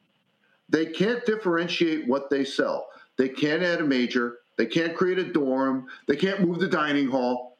[0.69, 2.89] they can't differentiate what they sell.
[3.17, 7.07] They can't add a major, they can't create a dorm, they can't move the dining
[7.07, 7.57] hall.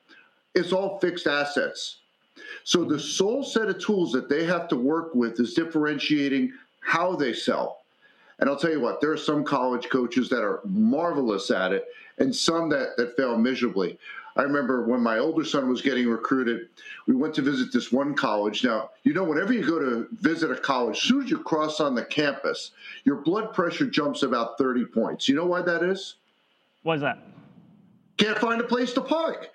[0.54, 1.98] It's all fixed assets.
[2.64, 7.16] So the sole set of tools that they have to work with is differentiating how
[7.16, 7.80] they sell.
[8.40, 11.86] And I'll tell you what, there are some college coaches that are marvelous at it
[12.18, 13.98] and some that, that fail miserably.
[14.36, 16.70] I remember when my older son was getting recruited,
[17.08, 18.64] we went to visit this one college.
[18.64, 21.80] Now, you know, whenever you go to visit a college, as soon as you cross
[21.80, 22.72] on the campus,
[23.04, 25.28] your blood pressure jumps about 30 points.
[25.28, 26.16] You know why that is?
[26.84, 27.18] Why is that?
[28.18, 29.50] Can't find a place to park.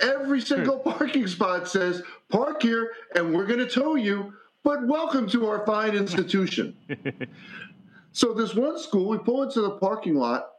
[0.00, 5.28] Every single parking spot says, park here and we're going to tow you, but welcome
[5.30, 6.76] to our fine institution.
[8.12, 10.50] so, this one school, we pull into the parking lot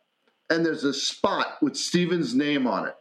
[0.52, 2.96] and there's a spot with Steven's name on it.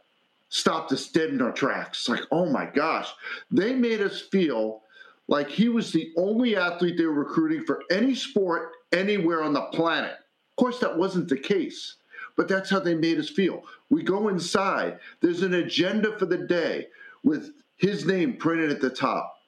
[0.47, 2.07] stopped us dead in our tracks.
[2.07, 3.09] Like, oh my gosh.
[3.51, 4.83] They made us feel
[5.27, 9.63] like he was the only athlete they were recruiting for any sport anywhere on the
[9.73, 10.13] planet.
[10.13, 11.95] Of course, that wasn't the case,
[12.37, 13.63] but that's how they made us feel.
[13.89, 16.87] We go inside, there's an agenda for the day
[17.23, 19.39] with his name printed at the top.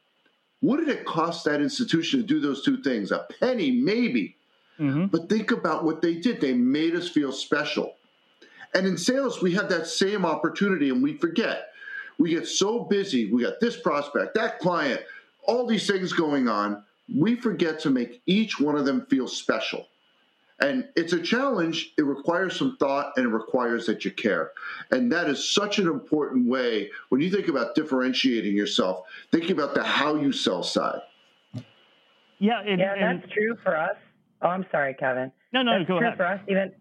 [0.60, 3.12] What did it cost that institution to do those two things?
[3.12, 4.36] A penny, maybe.
[4.80, 5.08] Mm-hmm.
[5.08, 6.42] But think about what they did.
[6.42, 7.96] They made us feel special.
[8.74, 11.70] And in sales, we have that same opportunity and we forget.
[12.18, 13.32] We get so busy.
[13.32, 15.02] We got this prospect, that client,
[15.44, 16.84] all these things going on.
[17.14, 19.88] We forget to make each one of them feel special.
[20.60, 21.94] And it's a challenge.
[21.98, 24.52] It requires some thought and it requires that you care.
[24.92, 29.74] And that is such an important way when you think about differentiating yourself, thinking about
[29.74, 31.02] the how you sell side.
[32.40, 33.98] Yeah, and, yeah, that's and, true for us.
[34.44, 35.32] Oh, I'm sorry, Kevin.
[35.54, 36.18] No, no, that's go true ahead.
[36.18, 36.74] For us, even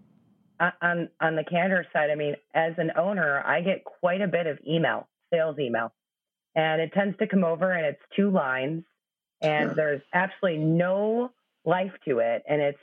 [0.80, 4.46] on on the candor side, I mean, as an owner, I get quite a bit
[4.46, 5.92] of email, sales email,
[6.54, 8.84] and it tends to come over and it's two lines,
[9.40, 9.74] and yeah.
[9.74, 11.30] there's absolutely no
[11.64, 12.78] life to it, and it's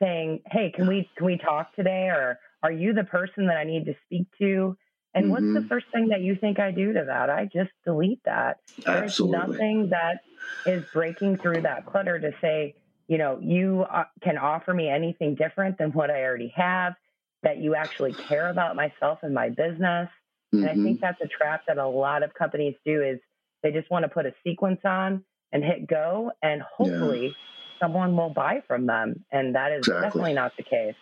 [0.00, 3.64] saying, "Hey, can we can we talk today?" or "Are you the person that I
[3.64, 4.76] need to speak to?"
[5.14, 5.32] And mm-hmm.
[5.32, 5.68] what's the mm-hmm.
[5.68, 7.30] first thing that you think I do to that?
[7.30, 8.58] I just delete that.
[8.86, 9.38] Absolutely.
[9.38, 10.20] There's nothing that
[10.66, 12.74] is breaking through that clutter to say,
[13.08, 16.94] you know, you uh, can offer me anything different than what I already have
[17.42, 20.08] that you actually care about myself and my business.
[20.54, 20.58] Mm-hmm.
[20.58, 21.00] And I think mm-hmm.
[21.00, 23.18] that's a trap that a lot of companies do is
[23.62, 27.32] they just want to put a sequence on and hit go and hopefully yeah.
[27.80, 29.24] someone will buy from them.
[29.32, 30.02] And that is exactly.
[30.02, 30.94] definitely not the case.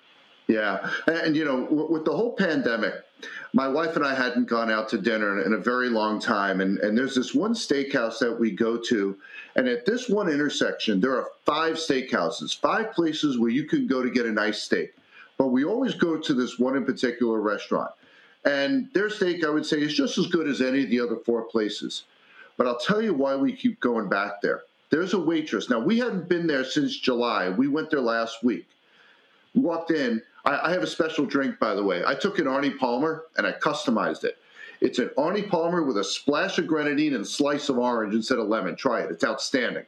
[0.49, 0.91] Yeah.
[1.07, 2.95] And, and, you know, with the whole pandemic,
[3.53, 6.61] my wife and I hadn't gone out to dinner in a very long time.
[6.61, 9.17] And, and there's this one steakhouse that we go to.
[9.57, 14.03] And at this one intersection, there are five steakhouses, five places where you can go
[14.03, 14.95] to get a nice steak.
[15.39, 17.91] But we always go to this one in particular restaurant.
[18.45, 21.17] And their steak, I would say, is just as good as any of the other
[21.17, 22.05] four places.
[22.57, 24.63] But I'll tell you why we keep going back there.
[24.91, 25.69] There's a waitress.
[25.69, 27.49] Now, we hadn't been there since July.
[27.49, 28.67] We went there last week.
[29.55, 30.23] We walked in.
[30.47, 32.03] I, I have a special drink, by the way.
[32.07, 34.39] I took an Arnie Palmer and I customized it.
[34.81, 38.39] It's an Arnie Palmer with a splash of grenadine and a slice of orange instead
[38.39, 38.77] of lemon.
[38.77, 39.11] Try it.
[39.11, 39.85] It's outstanding.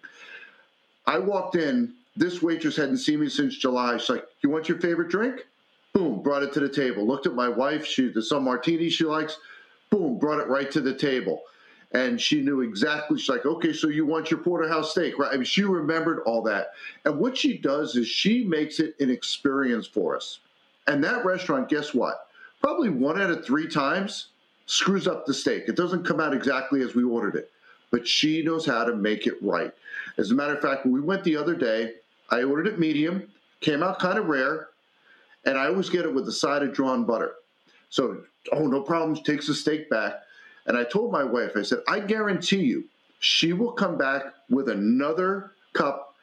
[1.07, 3.97] I walked in this waitress hadn't seen me since July.
[3.97, 5.47] She's like, "You want your favorite drink?"
[5.93, 7.07] Boom, brought it to the table.
[7.07, 7.87] Looked at my wife.
[7.87, 9.39] She there's some martini she likes.
[9.91, 11.43] Boom, brought it right to the table.
[11.93, 13.19] And she knew exactly.
[13.19, 16.43] She's like, "Okay, so you want your porterhouse steak, right?" I mean, she remembered all
[16.43, 16.73] that.
[17.05, 20.41] And what she does is she makes it an experience for us.
[20.89, 22.27] And that restaurant, guess what?
[22.61, 24.29] Probably one out of three times
[24.67, 25.65] screws up the steak.
[25.69, 27.51] It doesn't come out exactly as we ordered it,
[27.91, 29.73] but she knows how to make it right.
[30.17, 31.93] As a matter of fact, when we went the other day,
[32.31, 34.69] I ordered it medium, came out kind of rare,
[35.45, 37.35] and I always get it with a side of drawn butter.
[37.91, 38.23] So,
[38.53, 40.15] oh, no problem, takes the steak back.
[40.67, 42.85] And I told my wife, I said, I guarantee you,
[43.21, 46.15] she will come back with another cup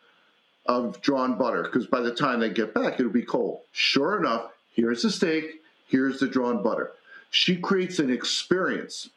[0.68, 3.62] of drawn butter because by the time they get back, it'll be cold.
[3.72, 6.92] Sure enough, here's the steak, here's the drawn butter.
[7.32, 9.10] She creates an experience.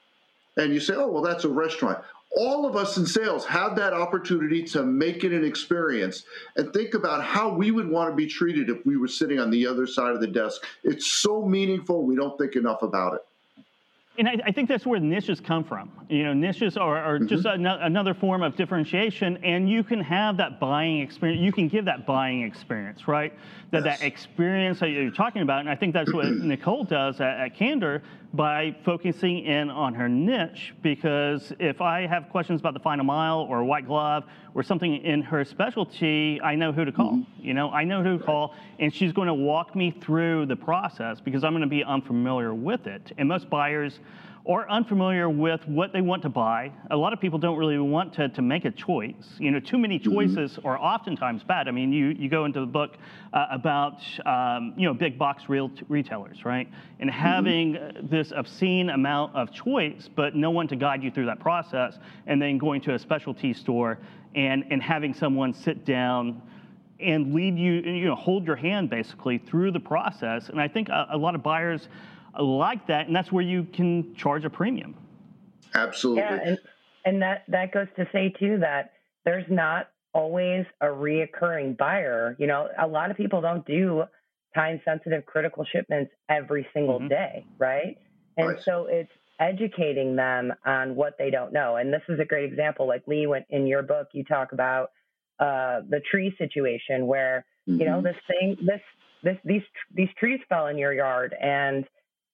[0.57, 2.03] And you say, oh, well, that's a restaurant
[2.37, 6.25] all of us in sales have that opportunity to make it an experience
[6.57, 9.51] and think about how we would want to be treated if we were sitting on
[9.51, 10.63] the other side of the desk.
[10.85, 13.21] It's so meaningful, we don't think enough about it.
[14.19, 15.93] And I, I think that's where niches come from.
[16.09, 17.29] You know, niches are, are mm-hmm.
[17.29, 21.41] just an- another form of differentiation, and you can have that buying experience.
[21.41, 23.33] You can give that buying experience, right?
[23.71, 24.01] That yes.
[24.01, 27.57] that experience that you're talking about, and I think that's what Nicole does at, at
[27.57, 28.03] Candor
[28.35, 30.75] by focusing in on her niche.
[30.83, 35.23] Because if I have questions about the final mile or white glove or something in
[35.23, 37.13] her specialty, I know who to call.
[37.13, 37.45] Mm-hmm.
[37.45, 40.57] You know, I know who to call, and she's going to walk me through the
[40.57, 43.13] process because I'm going to be unfamiliar with it.
[43.19, 44.01] And most buyers
[44.49, 46.73] or unfamiliar with what they want to buy.
[46.91, 49.37] A lot of people don't really want to, to make a choice.
[49.39, 50.11] You know, too many mm-hmm.
[50.11, 50.67] choices mm-hmm.
[50.67, 51.69] are oftentimes bad.
[51.69, 52.97] I mean, you, you go into the book
[53.35, 56.67] uh, about, um, you know, big box real retailers, right?
[56.99, 57.21] And mm-hmm.
[57.21, 58.07] having mm-hmm.
[58.07, 62.41] this obscene amount of choice, but no one to guide you through that process, and
[62.41, 63.99] then going to a specialty store
[64.35, 66.41] and, and having someone sit down
[67.01, 70.49] and lead you, you know, hold your hand basically through the process.
[70.49, 71.89] And I think a, a lot of buyers
[72.39, 74.95] like that, and that's where you can charge a premium.
[75.75, 76.23] Absolutely.
[76.23, 76.59] Yeah, and,
[77.05, 78.93] and that that goes to say too that
[79.25, 82.37] there's not always a reoccurring buyer.
[82.39, 84.05] You know, a lot of people don't do
[84.55, 87.09] time sensitive critical shipments every single mm-hmm.
[87.09, 87.97] day, right?
[88.37, 88.59] And right.
[88.65, 89.11] so it's
[89.41, 91.77] educating them on what they don't know.
[91.77, 92.89] And this is a great example.
[92.89, 94.91] Like Lee, went in your book, you talk about
[95.39, 97.81] uh, the tree situation where mm-hmm.
[97.81, 98.07] you know mm-hmm.
[98.07, 98.81] this thing, this
[99.23, 99.63] this these
[99.95, 101.85] these trees fell in your yard, and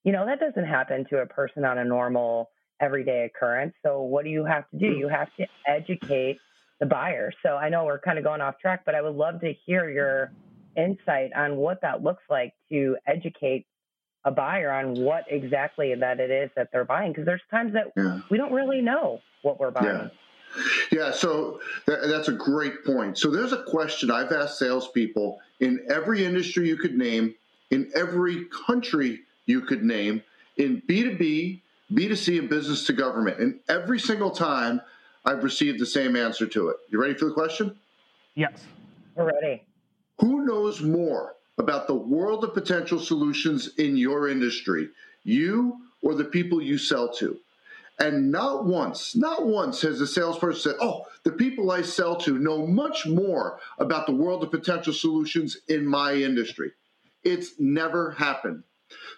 [0.05, 3.75] you know, that doesn't happen to a person on a normal everyday occurrence.
[3.83, 4.87] So what do you have to do?
[4.87, 4.99] Mm.
[4.99, 6.39] You have to educate
[6.81, 7.33] the buyer.
[7.43, 9.89] So I know we're kind of going off track, but I would love to hear
[9.89, 10.33] your
[10.77, 13.67] insight on what that looks like to educate
[14.25, 17.93] a buyer on what exactly that it is that they're buying because there's times that
[17.97, 18.21] yeah.
[18.31, 19.87] we don't really know what we're buying.
[19.87, 20.09] Yeah.
[20.93, 23.19] Yeah, so that, that's a great point.
[23.19, 27.35] So there's a question I've asked salespeople in every industry you could name,
[27.73, 30.23] in every country you could name,
[30.57, 31.61] in B2B,
[31.93, 33.39] B2C, and business to government.
[33.39, 34.81] And every single time
[35.25, 36.77] I've received the same answer to it.
[36.91, 37.77] You ready for the question?
[38.35, 38.65] Yes.
[39.15, 39.63] We're ready.
[40.21, 44.89] Who knows more about the world of potential solutions in your industry,
[45.23, 47.39] you or the people you sell to?
[48.01, 52.39] And not once, not once has a salesperson said, Oh, the people I sell to
[52.39, 56.73] know much more about the world of potential solutions in my industry.
[57.23, 58.65] It's never happened.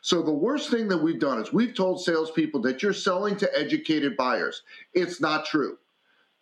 [0.02, 3.58] So the worst thing that we've done is we've told salespeople that you're selling to
[3.58, 4.62] educated buyers.
[4.94, 5.78] It's not true.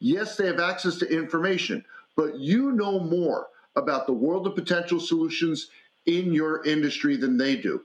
[0.00, 1.84] Yes, they have access to information,
[2.16, 5.68] but you know more about the world of potential solutions
[6.06, 7.84] in your industry than they do,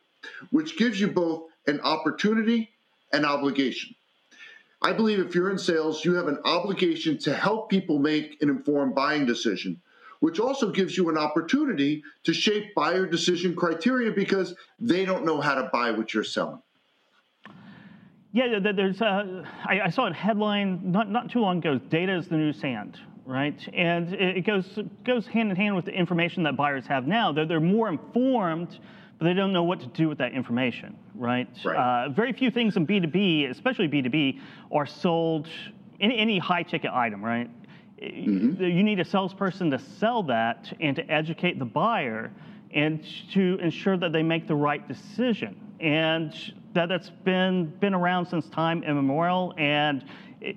[0.52, 2.72] which gives you both an opportunity
[3.14, 3.96] and obligation.
[4.82, 8.50] I believe if you're in sales, you have an obligation to help people make an
[8.50, 9.82] informed buying decision,
[10.20, 15.40] which also gives you an opportunity to shape buyer decision criteria because they don't know
[15.40, 16.62] how to buy what you're selling.
[18.32, 19.02] Yeah, there's.
[19.02, 21.80] A, I, I saw a headline not not too long ago.
[21.80, 23.60] Data is the new sand, right?
[23.74, 27.32] And it goes goes hand in hand with the information that buyers have now.
[27.32, 28.78] They're they're more informed
[29.20, 31.50] but they don't know what to do with that information, right?
[31.66, 32.06] right.
[32.06, 34.40] Uh, very few things in B2B, especially B2B,
[34.72, 35.48] are sold,
[36.00, 37.50] any, any high ticket item, right?
[38.02, 38.64] Mm-hmm.
[38.64, 42.32] You need a salesperson to sell that and to educate the buyer
[42.74, 45.60] and to ensure that they make the right decision.
[45.80, 46.34] And
[46.74, 49.54] that, that's been, been around since time immemorial.
[49.58, 50.04] And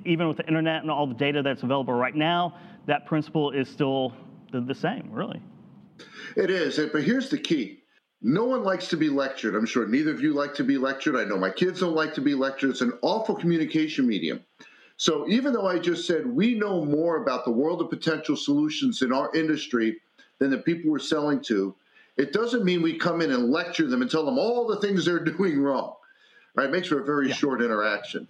[0.04, 3.68] even with the internet and all the data that's available right now, that principle is
[3.68, 4.12] still
[4.52, 5.40] the, the same, really.
[6.36, 6.78] It is.
[6.92, 7.82] But here's the key
[8.24, 9.56] no one likes to be lectured.
[9.56, 11.16] I'm sure neither of you like to be lectured.
[11.16, 12.70] I know my kids don't like to be lectured.
[12.70, 14.44] It's an awful communication medium.
[15.02, 19.02] So even though I just said we know more about the world of potential solutions
[19.02, 20.00] in our industry
[20.38, 21.74] than the people we're selling to,
[22.16, 25.04] it doesn't mean we come in and lecture them and tell them all the things
[25.04, 25.96] they're doing wrong.
[26.54, 26.68] Right?
[26.68, 27.34] It makes for a very yeah.
[27.34, 28.28] short interaction.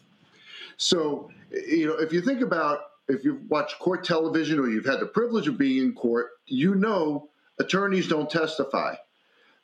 [0.78, 5.00] So, you know, if you think about if you've watched court television or you've had
[5.00, 7.28] the privilege of being in court, you know
[7.60, 8.94] attorneys don't testify.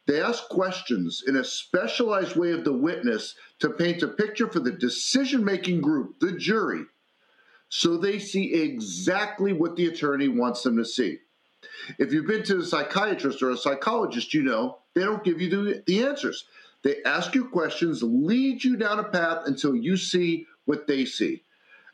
[0.04, 4.60] They ask questions in a specialized way of the witness to paint a picture for
[4.60, 6.84] the decision making group, the jury,
[7.68, 11.18] so they see exactly what the attorney wants them to see.
[11.98, 15.48] If you've been to a psychiatrist or a psychologist, you know they don't give you
[15.50, 16.44] the, the answers.
[16.82, 21.42] They ask you questions, lead you down a path until you see what they see.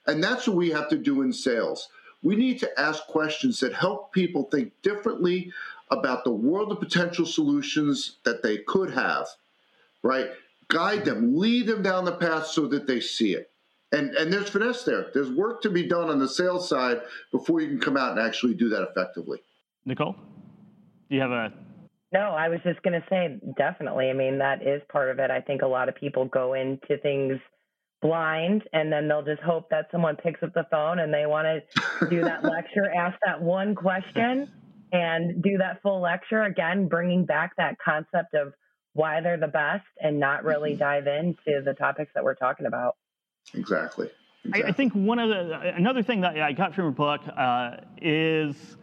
[0.06, 1.88] And that's what we have to do in sales.
[2.22, 5.52] We need to ask questions that help people think differently
[5.90, 9.26] about the world of potential solutions that they could have,
[10.02, 10.30] right?
[10.68, 13.50] Guide them, lead them down the path so that they see it.
[13.92, 15.06] And, and there's finesse there.
[15.14, 18.20] There's work to be done on the sales side before you can come out and
[18.20, 19.40] actually do that effectively.
[19.84, 20.16] Nicole,
[21.08, 21.52] do you have a
[22.14, 24.08] no, I was just going to say definitely.
[24.08, 25.32] I mean, that is part of it.
[25.32, 27.40] I think a lot of people go into things
[28.00, 31.48] blind and then they'll just hope that someone picks up the phone and they want
[31.48, 34.48] to do that lecture, ask that one question
[34.92, 38.52] and do that full lecture again, bringing back that concept of
[38.92, 40.78] why they're the best and not really mm-hmm.
[40.78, 42.94] dive into the topics that we're talking about.
[43.52, 44.10] Exactly.
[44.44, 44.64] exactly.
[44.64, 47.76] I, I, think one of the another thing that I got from your book uh,
[48.00, 48.76] is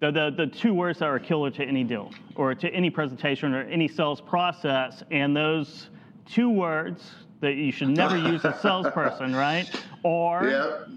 [0.00, 2.90] the, the the two words that are a killer to any deal or to any
[2.90, 5.90] presentation or any sales process, and those
[6.26, 7.10] two words
[7.40, 9.70] that you should never use as a salesperson, right?
[10.02, 10.88] Or yep.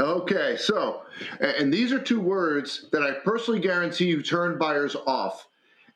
[0.00, 1.02] Okay, so,
[1.40, 5.46] and these are two words that I personally guarantee you turn buyers off.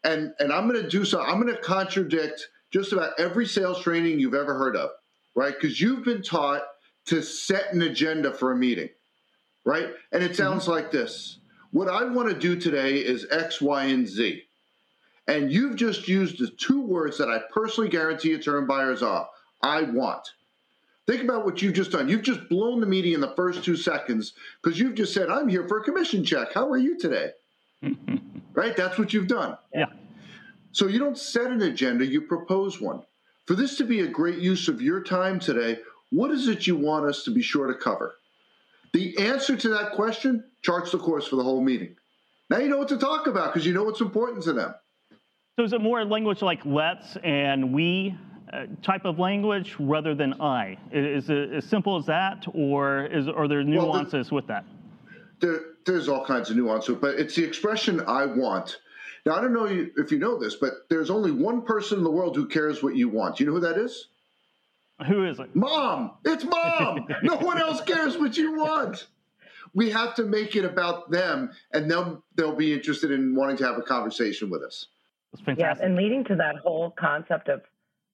[0.04, 3.82] And, and I'm going to do so, I'm going to contradict just about every sales
[3.82, 4.90] training you've ever heard of,
[5.36, 5.54] right?
[5.54, 6.62] Because you've been taught
[7.04, 8.88] to set an agenda for a meeting,
[9.64, 9.90] right?
[10.10, 10.72] And it sounds mm-hmm.
[10.72, 11.38] like this
[11.70, 14.42] What I want to do today is X, Y, and Z.
[15.28, 19.28] And you've just used the two words that I personally guarantee you turn buyers off
[19.62, 20.28] I want.
[21.06, 22.08] Think about what you've just done.
[22.08, 24.32] You've just blown the meeting in the first two seconds
[24.62, 26.52] because you've just said, I'm here for a commission check.
[26.52, 27.30] How are you today?
[28.54, 28.76] right?
[28.76, 29.56] That's what you've done.
[29.72, 29.86] Yeah.
[30.72, 33.02] So you don't set an agenda, you propose one.
[33.46, 35.78] For this to be a great use of your time today,
[36.10, 38.16] what is it you want us to be sure to cover?
[38.92, 41.94] The answer to that question charts the course for the whole meeting.
[42.50, 44.74] Now you know what to talk about because you know what's important to them.
[45.56, 48.16] So is it more language like let's and we
[48.52, 50.76] uh, type of language rather than I?
[50.92, 54.64] Is it as simple as that, or is are there nuances well, the, with that?
[55.40, 58.78] There, there's all kinds of nuance, but it's the expression "I want."
[59.26, 62.10] Now, I don't know if you know this, but there's only one person in the
[62.10, 63.40] world who cares what you want.
[63.40, 64.06] You know who that is?
[65.08, 65.54] Who is it?
[65.54, 66.12] Mom.
[66.24, 67.08] It's mom.
[67.22, 69.08] no one else cares what you want.
[69.74, 73.66] We have to make it about them, and then they'll be interested in wanting to
[73.66, 74.86] have a conversation with us.
[75.58, 77.60] Yeah, and leading to that whole concept of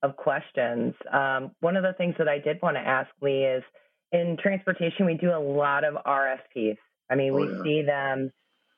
[0.03, 3.63] of questions, um, one of the things that I did want to ask Lee is
[4.11, 6.79] in transportation, we do a lot of RFPs.
[7.09, 7.63] I mean, oh, we yeah.
[7.63, 8.33] see them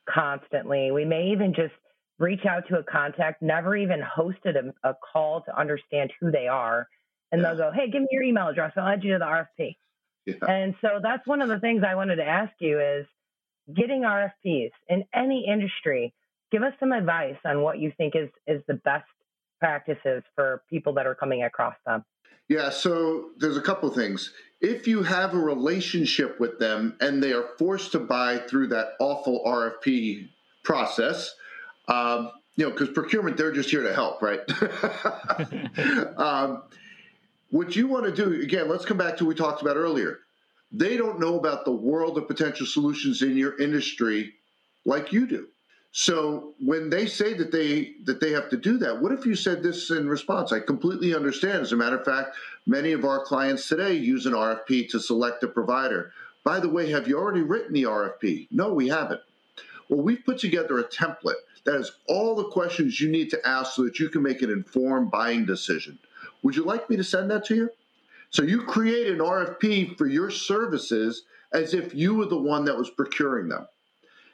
[0.06, 0.90] constantly.
[0.90, 1.72] We may even just
[2.18, 6.46] reach out to a contact, never even hosted a, a call to understand who they
[6.46, 6.88] are.
[7.32, 7.48] And yeah.
[7.48, 8.72] they'll go, hey, give me your email address.
[8.76, 9.76] I'll add you to the RFP.
[10.26, 10.34] Yeah.
[10.48, 13.06] And so that's one of the things I wanted to ask you is
[13.74, 16.14] getting RFPs in any industry.
[16.50, 19.06] Give us some advice on what you think is is the best
[19.58, 22.04] practices for people that are coming across them.
[22.48, 24.32] Yeah, so there's a couple things.
[24.60, 28.92] If you have a relationship with them and they are forced to buy through that
[29.00, 30.28] awful RFP
[30.62, 31.34] process,
[31.88, 34.40] um, you know, because procurement, they're just here to help, right?
[36.18, 36.62] um,
[37.50, 40.20] what you want to do, again, let's come back to what we talked about earlier.
[40.72, 44.34] They don't know about the world of potential solutions in your industry
[44.84, 45.48] like you do.
[45.92, 49.36] So when they say that they that they have to do that, what if you
[49.36, 50.50] said this in response?
[50.50, 51.62] I completely understand.
[51.62, 52.34] As a matter of fact,
[52.66, 56.10] many of our clients today use an RFP to select a provider.
[56.42, 58.48] By the way, have you already written the RFP?
[58.50, 59.20] No, we haven't.
[59.88, 61.34] Well, we've put together a template
[61.64, 64.50] that is all the questions you need to ask so that you can make an
[64.50, 65.98] informed buying decision.
[66.42, 67.70] Would you like me to send that to you?
[68.30, 72.76] So you create an RFP for your services as if you were the one that
[72.76, 73.66] was procuring them.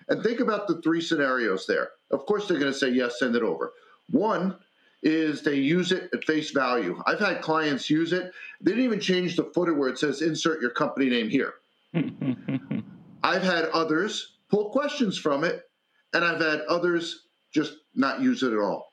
[0.09, 1.91] And think about the three scenarios there.
[2.11, 3.73] Of course, they're going to say, yes, send it over.
[4.11, 4.57] One
[5.03, 7.01] is they use it at face value.
[7.07, 8.33] I've had clients use it.
[8.61, 11.55] They didn't even change the footer where it says insert your company name here.
[13.23, 15.70] I've had others pull questions from it
[16.13, 18.91] and I've had others just not use it at all.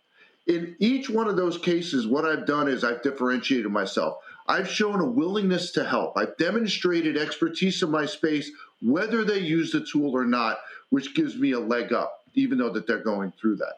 [0.47, 4.17] In each one of those cases, what I've done is I've differentiated myself.
[4.47, 6.13] I've shown a willingness to help.
[6.15, 8.49] I've demonstrated expertise in my space,
[8.81, 10.59] whether they use the tool or not,
[10.89, 13.73] which gives me a leg up, even though that they're going through that.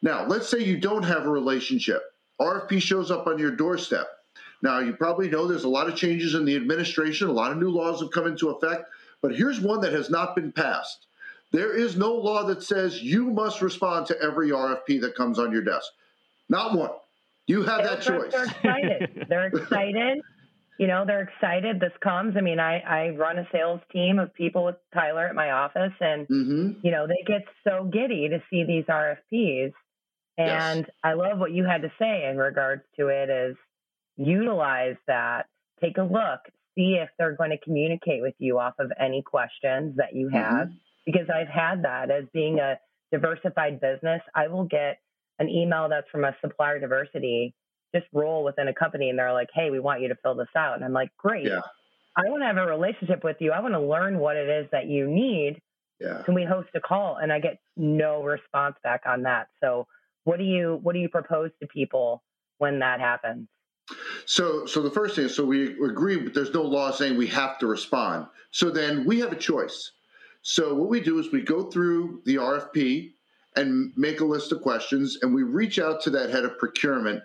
[0.00, 2.02] Now, let's say you don't have a relationship.
[2.40, 4.06] RFP shows up on your doorstep.
[4.62, 7.58] Now, you probably know there's a lot of changes in the administration, a lot of
[7.58, 8.88] new laws have come into effect,
[9.20, 11.06] but here's one that has not been passed.
[11.52, 15.52] There is no law that says you must respond to every RFP that comes on
[15.52, 15.86] your desk.
[16.48, 16.90] Not one.
[17.46, 18.32] You have that choice.
[18.32, 19.26] They're excited.
[19.28, 20.22] they're excited.
[20.78, 21.78] You know, they're excited.
[21.78, 22.36] This comes.
[22.38, 25.92] I mean, I, I run a sales team of people with Tyler at my office,
[26.00, 26.70] and, mm-hmm.
[26.82, 29.72] you know, they get so giddy to see these RFPs.
[30.38, 30.90] And yes.
[31.04, 33.56] I love what you had to say in regards to it is
[34.16, 35.46] utilize that,
[35.82, 36.40] take a look,
[36.74, 40.68] see if they're going to communicate with you off of any questions that you have.
[40.68, 40.76] Mm-hmm
[41.06, 42.78] because I've had that as being a
[43.10, 44.22] diversified business.
[44.34, 44.98] I will get
[45.38, 47.54] an email that's from a supplier diversity
[47.94, 50.48] just role within a company and they're like, hey, we want you to fill this
[50.56, 50.76] out.
[50.76, 51.46] And I'm like, great.
[51.46, 51.60] Yeah.
[52.16, 53.52] I want to have a relationship with you.
[53.52, 55.60] I want to learn what it is that you need.
[56.00, 56.22] Yeah.
[56.24, 57.16] Can we host a call?
[57.16, 59.48] And I get no response back on that.
[59.62, 59.86] So
[60.24, 62.22] what do you what do you propose to people
[62.58, 63.48] when that happens?
[64.26, 67.26] So, so the first thing is, so we agree, but there's no law saying we
[67.28, 68.26] have to respond.
[68.50, 69.92] So then we have a choice.
[70.42, 73.12] So what we do is we go through the RFP
[73.54, 77.22] and make a list of questions, and we reach out to that head of procurement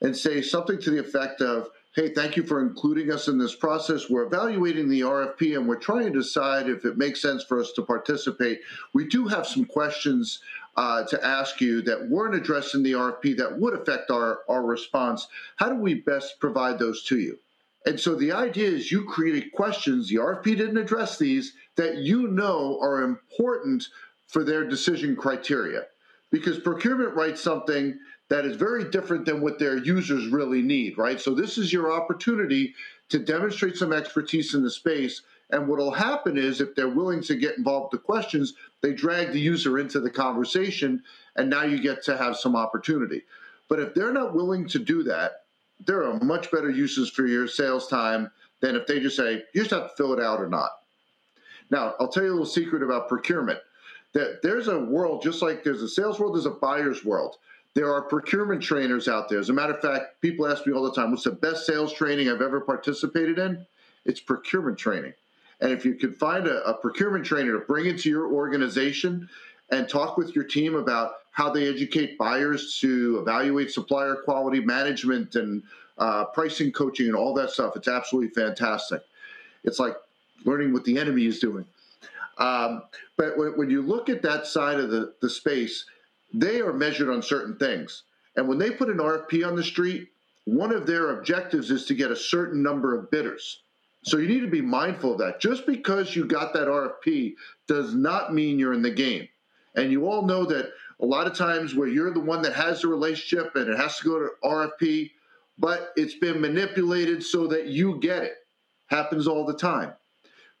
[0.00, 3.54] and say something to the effect of, hey, thank you for including us in this
[3.54, 4.10] process.
[4.10, 7.72] We're evaluating the RFP and we're trying to decide if it makes sense for us
[7.72, 8.60] to participate.
[8.92, 10.40] We do have some questions
[10.76, 14.62] uh, to ask you that weren't addressed in the RFP that would affect our, our
[14.62, 15.26] response.
[15.56, 17.38] How do we best provide those to you?
[17.86, 22.26] And so the idea is you create questions, the RFP didn't address these, that you
[22.26, 23.86] know are important
[24.26, 25.84] for their decision criteria.
[26.30, 27.98] Because procurement writes something
[28.28, 31.20] that is very different than what their users really need, right?
[31.20, 32.74] So this is your opportunity
[33.10, 35.22] to demonstrate some expertise in the space.
[35.50, 38.92] And what will happen is if they're willing to get involved with the questions, they
[38.92, 41.02] drag the user into the conversation,
[41.36, 43.22] and now you get to have some opportunity.
[43.68, 45.44] But if they're not willing to do that,
[45.86, 49.62] there are much better uses for your sales time than if they just say, you
[49.62, 50.70] just have to fill it out or not.
[51.70, 53.60] Now, I'll tell you a little secret about procurement.
[54.14, 57.36] That there's a world, just like there's a sales world, there's a buyer's world.
[57.74, 59.38] There are procurement trainers out there.
[59.38, 61.92] As a matter of fact, people ask me all the time, what's the best sales
[61.92, 63.66] training I've ever participated in?
[64.06, 65.12] It's procurement training.
[65.60, 69.28] And if you can find a, a procurement trainer to bring into your organization
[69.70, 75.34] and talk with your team about how they educate buyers to evaluate supplier quality management
[75.34, 75.62] and
[75.98, 77.76] uh, pricing coaching and all that stuff.
[77.76, 79.02] It's absolutely fantastic.
[79.64, 79.96] It's like
[80.44, 81.64] learning what the enemy is doing.
[82.38, 82.82] Um,
[83.16, 85.84] but when, when, you look at that side of the, the space,
[86.32, 88.04] they are measured on certain things.
[88.36, 90.08] And when they put an RFP on the street,
[90.44, 93.62] one of their objectives is to get a certain number of bidders.
[94.04, 95.40] So you need to be mindful of that.
[95.40, 97.34] Just because you got that RFP
[97.66, 99.28] does not mean you're in the game.
[99.74, 100.70] And you all know that
[101.00, 103.98] a lot of times where you're the one that has the relationship and it has
[103.98, 105.10] to go to RFP,
[105.58, 108.34] but it's been manipulated so that you get it.
[108.86, 109.92] Happens all the time,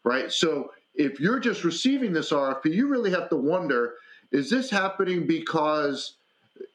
[0.04, 0.30] right?
[0.32, 3.94] So if you're just receiving this RFP, you really have to wonder
[4.30, 6.16] is this happening because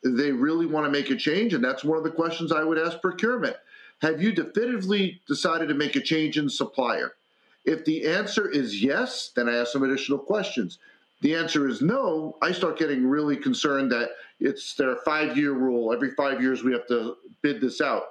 [0.04, 1.54] they really want to make a change?
[1.54, 3.56] And that's one of the questions I would ask procurement.
[4.02, 7.14] Have you definitively decided to make a change in supplier?
[7.66, 10.80] If the answer is yes, then I ask some additional questions.
[11.22, 12.36] The answer is no.
[12.42, 14.10] I start getting really concerned that
[14.42, 15.94] it's their five year rule.
[15.94, 18.04] Every five years, we have to bid this out.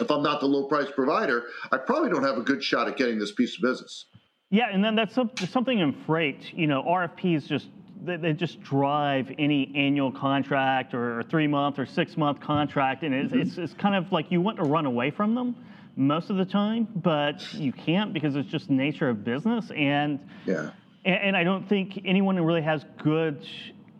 [0.00, 2.96] If I'm not the low price provider, I probably don't have a good shot at
[2.96, 4.06] getting this piece of business.
[4.50, 6.54] Yeah, and then that's something in freight.
[6.54, 7.68] You know, RFPs just
[8.02, 13.14] they, they just drive any annual contract or three month or six month contract, and
[13.14, 13.42] it's, mm-hmm.
[13.42, 15.56] it's, it's kind of like you want to run away from them
[15.96, 19.70] most of the time, but you can't because it's just nature of business.
[19.76, 20.70] And yeah,
[21.04, 23.46] and, and I don't think anyone really has good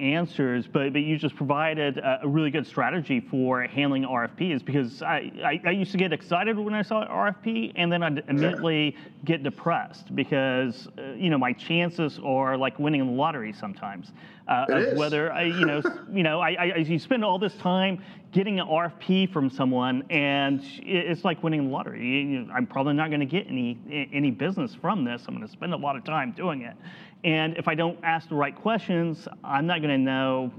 [0.00, 5.02] answers, but, but you just provided a, a, really good strategy for handling RFPs because
[5.02, 8.24] I, I, I, used to get excited when I saw an RFP and then I'd
[8.28, 14.12] immediately get depressed because, uh, you know, my chances are like winning the lottery sometimes.
[14.48, 18.02] Uh, of whether I, you know, you know, I, I, you spend all this time
[18.32, 22.02] getting an RFP from someone, and it's like winning the lottery.
[22.02, 23.78] You know, I'm probably not going to get any
[24.10, 25.26] any business from this.
[25.28, 26.76] I'm going to spend a lot of time doing it,
[27.24, 30.52] and if I don't ask the right questions, I'm not going to know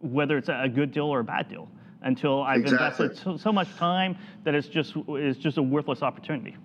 [0.00, 1.68] whether it's a good deal or a bad deal
[2.02, 3.06] until I've exactly.
[3.06, 6.56] invested so, so, much time that it's just it's just a worthless opportunity.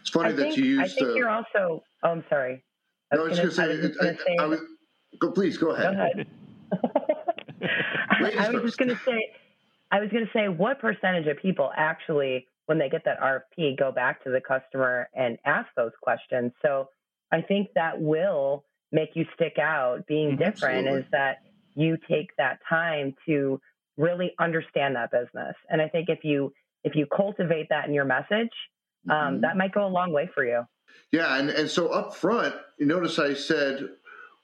[0.00, 0.82] It's funny I that think, you used.
[0.82, 1.82] I think to, you're also.
[2.02, 2.64] Oh, I'm sorry.
[3.12, 4.36] I was, no, gonna, I was just going to say.
[4.38, 4.60] I, I was,
[5.20, 5.94] go, please go ahead.
[5.94, 6.26] Go ahead.
[8.38, 9.30] I was just going to say.
[9.92, 13.78] I was going to say, what percentage of people actually, when they get that RFP,
[13.78, 16.52] go back to the customer and ask those questions?
[16.60, 16.88] So
[17.32, 20.06] I think that will make you stick out.
[20.06, 21.00] Being mm-hmm, different Absolutely.
[21.00, 21.38] is that
[21.74, 23.60] you take that time to
[23.96, 25.54] really understand that business.
[25.70, 26.52] And I think if you
[26.84, 28.50] if you cultivate that in your message,
[29.08, 29.40] um, mm-hmm.
[29.40, 30.62] that might go a long way for you.
[31.12, 33.88] Yeah, and, and so up front, you notice I said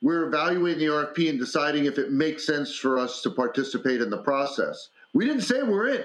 [0.02, 4.10] we're evaluating the RFP and deciding if it makes sense for us to participate in
[4.10, 4.88] the process.
[5.14, 6.04] We didn't say we're in,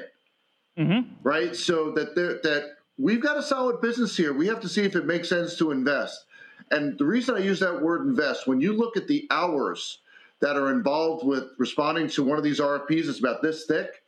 [0.77, 1.13] mm-hmm.
[1.23, 1.55] right?
[1.55, 4.33] So that there, that we've got a solid business here.
[4.33, 6.25] We have to see if it makes sense to invest.
[6.71, 9.99] And the reason I use that word invest, when you look at the hours
[10.39, 14.03] that are involved with responding to one of these RFPs, it's about this thick,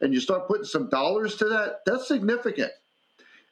[0.00, 2.72] and you start putting some dollars to that, that's significant.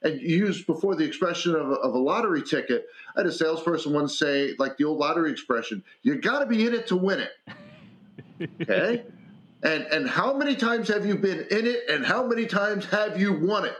[0.02, 2.86] And you used before the expression of a, of a lottery ticket.
[3.16, 6.66] I had a salesperson once say, like the old lottery expression, you got to be
[6.66, 7.32] in it to win it.
[8.62, 9.02] Okay?
[9.64, 13.20] and and how many times have you been in it and how many times have
[13.20, 13.76] you won it?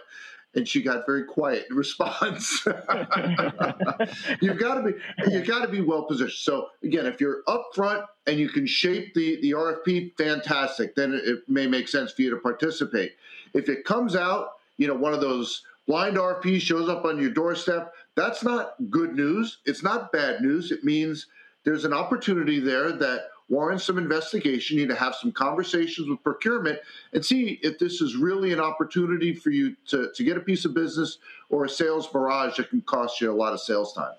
[0.59, 2.65] And she got very quiet in response.
[4.41, 6.33] you've got to be you got to be well positioned.
[6.33, 10.97] So again, if you're upfront and you can shape the the RFP, fantastic.
[10.97, 13.13] Then it may make sense for you to participate.
[13.55, 17.31] If it comes out, you know, one of those blind RFPs shows up on your
[17.31, 19.59] doorstep, that's not good news.
[19.65, 20.73] It's not bad news.
[20.73, 21.27] It means
[21.65, 24.77] there's an opportunity there that warrants some investigation.
[24.77, 26.79] You need to have some conversations with procurement
[27.13, 30.65] and see if this is really an opportunity for you to, to get a piece
[30.65, 31.19] of business
[31.49, 34.13] or a sales barrage that can cost you a lot of sales time.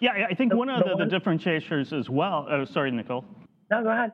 [0.00, 2.46] Yeah, I think one of the, the differentiators as well.
[2.50, 3.24] Oh, sorry, Nicole.
[3.70, 4.12] No, go ahead.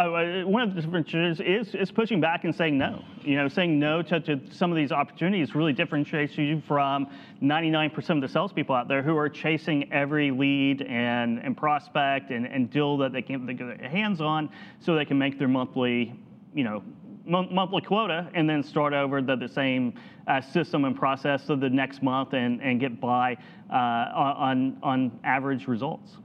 [0.00, 3.04] Uh, one of the differences is, is pushing back and saying no.
[3.22, 7.08] You know, saying no to, to some of these opportunities really differentiates you from
[7.42, 12.46] 99% of the salespeople out there who are chasing every lead and, and prospect and,
[12.46, 16.14] and deal that they can get their hands on so they can make their monthly,
[16.54, 16.80] you know,
[17.26, 19.92] monthly quota and then start over the, the same
[20.28, 23.36] uh, system and process of the next month and, and get by
[23.68, 26.18] uh, on, on average results.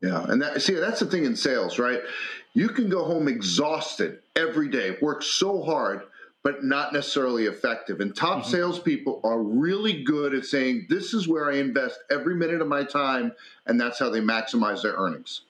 [0.00, 2.00] Yeah, and that, see that's the thing in sales, right?
[2.54, 6.02] You can go home exhausted every day, work so hard,
[6.44, 8.00] but not necessarily effective.
[8.00, 8.50] And top mm-hmm.
[8.50, 12.84] salespeople are really good at saying, "This is where I invest every minute of my
[12.84, 13.32] time,"
[13.66, 15.42] and that's how they maximize their earnings.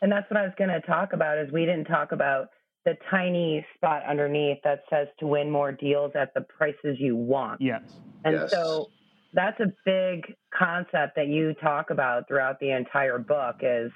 [0.00, 1.38] And that's what I was going to talk about.
[1.38, 2.50] Is we didn't talk about
[2.86, 7.60] the tiny spot underneath that says to win more deals at the prices you want.
[7.60, 7.82] Yes.
[8.24, 8.50] And yes.
[8.52, 8.90] so
[9.36, 13.92] that's a big concept that you talk about throughout the entire book is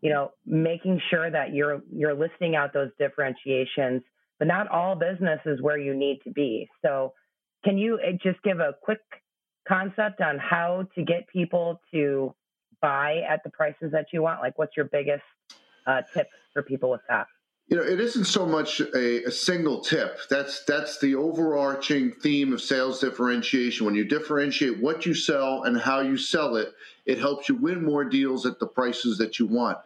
[0.00, 4.02] you know, making sure that you're you're listing out those differentiations,
[4.38, 6.68] but not all business is where you need to be.
[6.82, 7.12] So,
[7.64, 9.00] can you eh, just give a quick
[9.68, 12.34] concept on how to get people to
[12.80, 14.40] buy at the prices that you want?
[14.40, 15.22] Like, what's your biggest
[15.86, 17.26] uh, tip for people with that?
[17.70, 20.18] You know, it isn't so much a, a, single tip.
[20.28, 23.86] That's that's the overarching theme of sales differentiation.
[23.86, 26.74] When you differentiate what you sell and how you sell it,
[27.06, 29.78] it helps you win more deals at the prices that you want.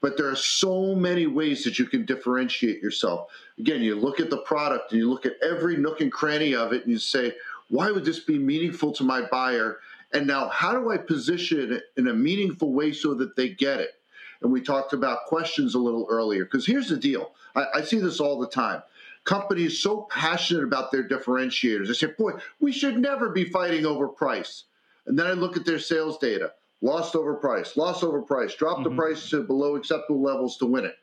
[0.00, 3.30] But there are so many ways that you can differentiate yourself.
[3.56, 6.72] Again, you look at the product and you look at every nook and cranny of
[6.72, 7.34] it and you say,
[7.68, 9.78] why would this be meaningful to my buyer?
[10.12, 13.80] And now, how do I position it in a meaningful way so that they get
[13.80, 13.97] it?
[14.42, 16.44] And we talked about questions a little earlier.
[16.44, 18.82] Because here's the deal I, I see this all the time
[19.24, 21.90] companies so passionate about their differentiators.
[21.90, 24.64] I say, boy, we should never be fighting over price.
[25.06, 28.80] And then I look at their sales data lost over price, lost over price, dropped
[28.80, 28.96] mm-hmm.
[28.96, 30.96] the price to below acceptable levels to win it.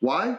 [0.00, 0.38] Why?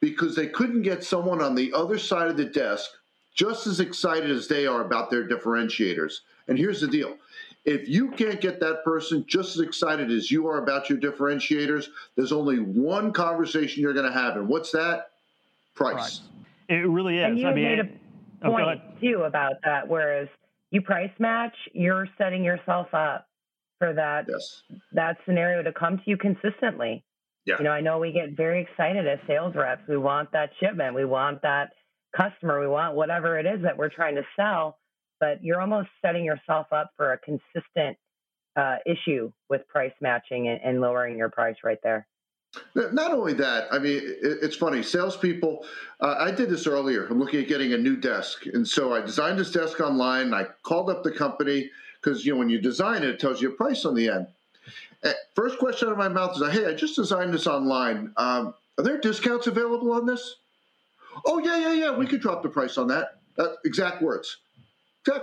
[0.00, 2.90] Because they couldn't get someone on the other side of the desk
[3.34, 6.18] just as excited as they are about their differentiators.
[6.48, 7.16] And here's the deal
[7.64, 11.86] if you can't get that person just as excited as you are about your differentiators,
[12.16, 14.36] there's only one conversation you're going to have.
[14.36, 15.10] And what's that?
[15.74, 16.22] Price.
[16.68, 16.76] Right.
[16.76, 17.24] It really is.
[17.24, 17.88] And you I mean, made a
[18.44, 19.88] oh, point oh, too about that.
[19.88, 20.28] Whereas
[20.70, 23.28] you price match, you're setting yourself up
[23.78, 24.62] for that yes.
[24.92, 27.04] that scenario to come to you consistently.
[27.44, 27.58] Yeah.
[27.58, 29.82] You know, I know we get very excited as sales reps.
[29.88, 30.94] We want that shipment.
[30.94, 31.70] We want that
[32.16, 32.60] customer.
[32.60, 34.78] We want whatever it is that we're trying to sell
[35.22, 37.96] but you're almost setting yourself up for a consistent
[38.56, 42.08] uh, issue with price matching and, and, lowering your price right there.
[42.74, 44.82] Not only that, I mean, it, it's funny.
[44.82, 45.64] Salespeople,
[46.00, 47.06] uh, I did this earlier.
[47.06, 50.34] I'm looking at getting a new desk, and so I designed this desk online.
[50.34, 51.70] I called up the company
[52.02, 54.26] because you know when you design it, it tells you a price on the end.
[55.36, 58.12] First question out of my mouth is, "Hey, I just designed this online.
[58.16, 60.36] Um, are there discounts available on this?"
[61.24, 61.96] Oh yeah, yeah, yeah.
[61.96, 63.20] We could drop the price on that.
[63.64, 64.38] Exact words.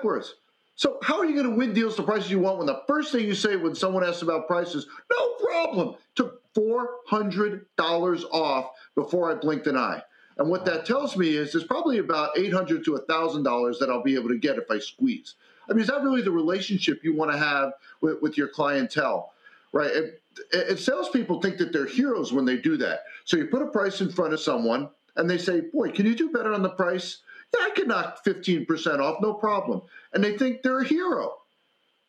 [0.03, 0.35] Words.
[0.75, 3.11] So how are you going to win deals the prices you want when the first
[3.11, 9.35] thing you say when someone asks about prices, no problem, took $400 off before I
[9.35, 10.01] blinked an eye.
[10.37, 14.15] And what that tells me is there's probably about $800 to $1,000 that I'll be
[14.15, 15.35] able to get if I squeeze.
[15.69, 19.33] I mean, is that really the relationship you want to have with, with your clientele,
[19.73, 19.91] right?
[19.91, 20.13] And,
[20.53, 23.01] and salespeople think that they're heroes when they do that.
[23.25, 26.15] So you put a price in front of someone and they say, boy, can you
[26.15, 27.17] do better on the price?
[27.57, 29.81] Yeah, I could knock 15% off, no problem.
[30.13, 31.33] And they think they're a hero.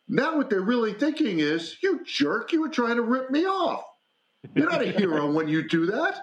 [0.09, 3.85] Now, what they're really thinking is, you jerk, you were trying to rip me off.
[4.55, 6.21] You're not a hero when you do that.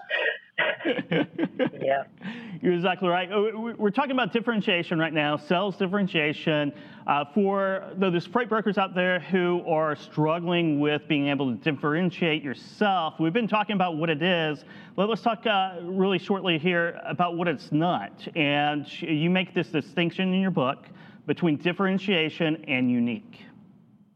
[0.58, 2.04] Yeah.
[2.62, 3.30] You're exactly right.
[3.32, 6.72] Oh, we're talking about differentiation right now, sales differentiation.
[7.06, 11.56] Uh, for though there's freight brokers out there who are struggling with being able to
[11.56, 13.14] differentiate yourself.
[13.18, 14.64] We've been talking about what it is.
[14.96, 18.26] Let, us talk uh, really shortly here about what it's not.
[18.36, 20.86] And you make this distinction in your book
[21.26, 23.42] between differentiation and unique.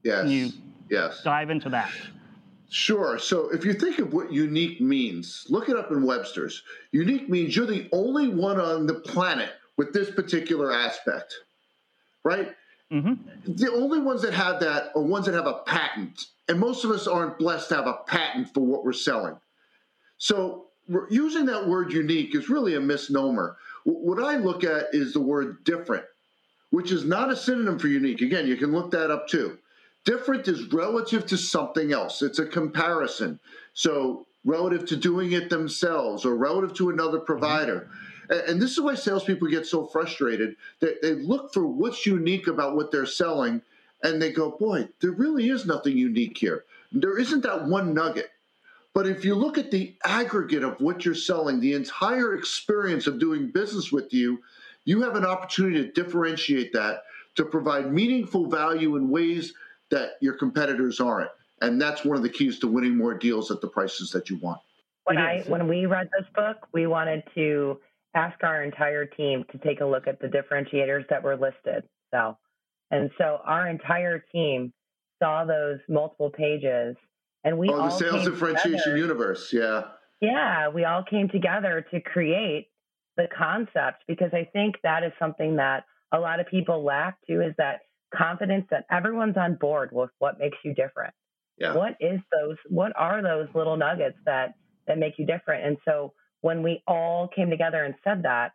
[0.02, 0.22] Yes.
[0.22, 0.50] Can you
[0.90, 1.22] yes.
[1.22, 1.92] dive into that?
[2.72, 3.18] Sure.
[3.18, 6.62] So if you think of what unique means, look it up in Webster's.
[6.90, 11.34] Unique means you're the only one on the planet with this particular aspect,
[12.24, 12.54] right?
[12.90, 13.12] Mm-hmm.
[13.44, 16.28] The only ones that have that are ones that have a patent.
[16.48, 19.36] And most of us aren't blessed to have a patent for what we're selling.
[20.16, 20.68] So
[21.10, 23.58] using that word unique is really a misnomer.
[23.84, 26.06] What I look at is the word different,
[26.70, 28.22] which is not a synonym for unique.
[28.22, 29.58] Again, you can look that up too.
[30.04, 32.22] Different is relative to something else.
[32.22, 33.38] It's a comparison.
[33.74, 37.26] So relative to doing it themselves or relative to another mm-hmm.
[37.26, 37.88] provider.
[38.28, 40.56] And this is why salespeople get so frustrated.
[40.80, 43.60] They, they look for what's unique about what they're selling,
[44.02, 46.64] and they go, "Boy, there really is nothing unique here.
[46.92, 48.30] There isn't that one nugget."
[48.94, 53.18] But if you look at the aggregate of what you're selling, the entire experience of
[53.18, 54.42] doing business with you,
[54.84, 57.02] you have an opportunity to differentiate that
[57.34, 59.54] to provide meaningful value in ways
[59.92, 61.30] that your competitors aren't.
[61.60, 64.36] And that's one of the keys to winning more deals at the prices that you
[64.38, 64.60] want.
[65.04, 67.78] When I when we read this book, we wanted to
[68.14, 71.84] ask our entire team to take a look at the differentiators that were listed.
[72.12, 72.36] So,
[72.90, 74.72] and so our entire team
[75.20, 76.96] saw those multiple pages,
[77.44, 78.96] and we oh all the sales differentiation together.
[78.96, 79.82] universe, yeah,
[80.20, 82.68] yeah, we all came together to create
[83.16, 87.40] the concept because I think that is something that a lot of people lack too
[87.40, 87.80] is that
[88.14, 91.14] confidence that everyone's on board with what makes you different.
[91.58, 91.74] Yeah.
[91.74, 94.54] What is those what are those little nuggets that
[94.86, 95.64] that make you different?
[95.66, 98.52] And so when we all came together and said that,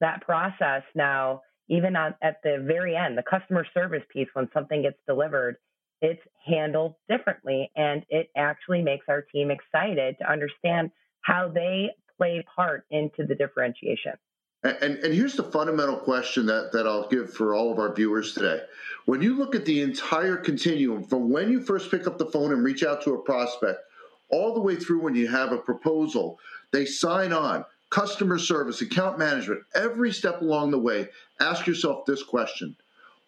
[0.00, 4.82] that process now, even on, at the very end, the customer service piece when something
[4.82, 5.56] gets delivered,
[6.02, 7.70] it's handled differently.
[7.76, 10.90] And it actually makes our team excited to understand
[11.22, 14.14] how they play part into the differentiation.
[14.62, 18.34] And, and here's the fundamental question that, that I'll give for all of our viewers
[18.34, 18.60] today.
[19.06, 22.52] When you look at the entire continuum from when you first pick up the phone
[22.52, 23.80] and reach out to a prospect,
[24.28, 26.38] all the way through when you have a proposal,
[26.72, 31.08] they sign on, customer service, account management, every step along the way,
[31.40, 32.76] ask yourself this question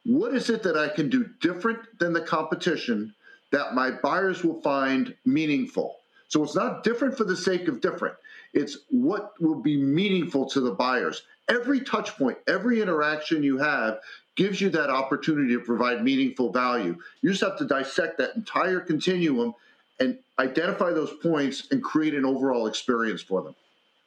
[0.05, 3.15] What is it that I can do different than the competition
[3.51, 5.97] that my buyers will find meaningful?
[6.29, 8.15] So it's not different for the sake of different.
[8.53, 11.23] It's what will be meaningful to the buyers.
[11.49, 13.99] Every touch point, every interaction you have
[14.37, 16.97] gives you that opportunity to provide meaningful value.
[17.21, 19.55] You just have to dissect that entire continuum
[20.01, 23.55] and identify those points and create an overall experience for them.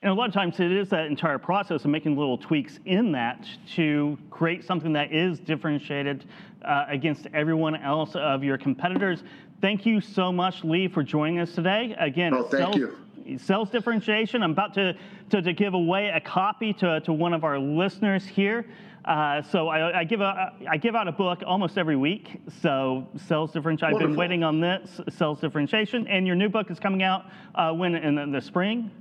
[0.01, 3.11] And a lot of times it is that entire process of making little tweaks in
[3.13, 3.43] that
[3.75, 6.25] to create something that is differentiated
[6.63, 9.23] uh, against everyone else of your competitors.
[9.61, 11.95] Thank you so much, Lee, for joining us today.
[11.97, 12.95] Again, oh, thank you.
[13.37, 14.43] Sales differentiation.
[14.43, 14.93] I'm about to,
[15.31, 18.65] to, to, give away a copy to, to one of our listeners here.
[19.03, 22.41] Uh, so I, I, give a, I give out a book almost every week.
[22.61, 23.95] So sales differentiation.
[23.95, 27.71] I've been waiting on this sales differentiation, and your new book is coming out uh,
[27.71, 28.91] when in the spring.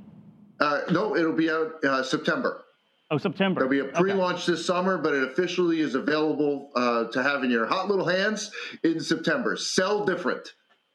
[0.61, 2.65] Uh, no, it'll be out uh, September.
[3.11, 3.61] Oh, September.
[3.61, 4.53] There'll be a pre-launch okay.
[4.53, 8.51] this summer, but it officially is available uh, to have in your hot little hands
[8.83, 9.57] in September.
[9.57, 10.55] Sell different.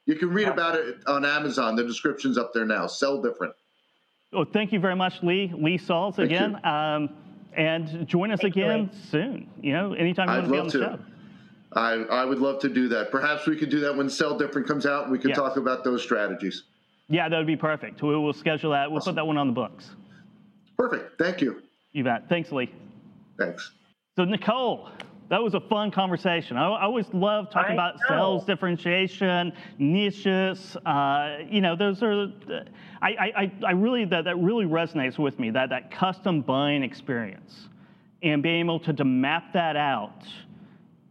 [0.10, 1.76] You can read about it on Amazon.
[1.76, 2.88] The description's up there now.
[2.88, 3.54] Sell different.
[4.34, 5.54] Oh, thank you very much, Lee.
[5.56, 6.60] Lee Salz again.
[6.66, 7.10] Um,
[7.56, 9.48] and join us again soon.
[9.62, 11.04] You know, anytime you I'd want to be on the to.
[11.04, 11.06] show.
[11.74, 11.92] I,
[12.22, 13.12] I would love to do that.
[13.12, 15.38] Perhaps we could do that when Sell Different comes out and we can yes.
[15.38, 16.64] talk about those strategies.
[17.08, 18.02] Yeah, that would be perfect.
[18.02, 18.90] We will schedule that.
[18.90, 19.14] We'll awesome.
[19.14, 19.92] put that one on the books.
[20.76, 21.20] Perfect.
[21.20, 21.62] Thank you.
[21.92, 22.28] You bet.
[22.30, 22.72] Thanks, Lee.
[23.38, 23.74] Thanks.
[24.16, 24.90] So, Nicole,
[25.30, 26.58] that was a fun conversation.
[26.58, 28.16] I, I always love talking I about know.
[28.16, 30.76] sales differentiation, niches.
[30.86, 32.32] Uh, you know, those are.
[33.02, 35.52] I, I, I really that that really resonates with me.
[35.52, 37.70] That that custom buying experience,
[38.24, 40.24] and being able to, to map that out,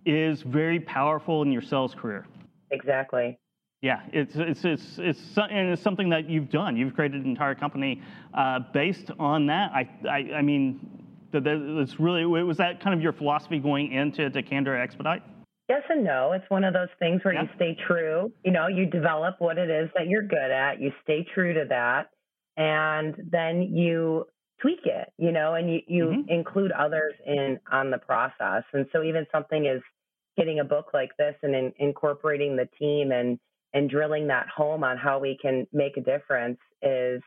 [0.04, 2.26] is very powerful in your sales career.
[2.70, 3.38] Exactly.
[3.80, 6.76] Yeah, it's it's it's it's and it's something that you've done.
[6.76, 8.02] You've created an entire company
[8.34, 9.70] uh, based on that.
[9.70, 10.97] I, I I mean,
[11.32, 15.22] that's really was that kind of your philosophy going into to Candor Expedite?
[15.68, 16.32] Yes and no.
[16.32, 17.42] It's one of those things where yeah.
[17.42, 18.32] you stay true.
[18.44, 20.80] You know, you develop what it is that you're good at.
[20.80, 22.10] You stay true to that,
[22.56, 24.24] and then you
[24.62, 25.12] tweak it.
[25.18, 26.30] You know, and you you mm-hmm.
[26.30, 28.64] include others in on the process.
[28.72, 29.82] And so even something is
[30.38, 33.38] getting a book like this and in, incorporating the team and
[33.74, 37.20] and drilling that home on how we can make a difference is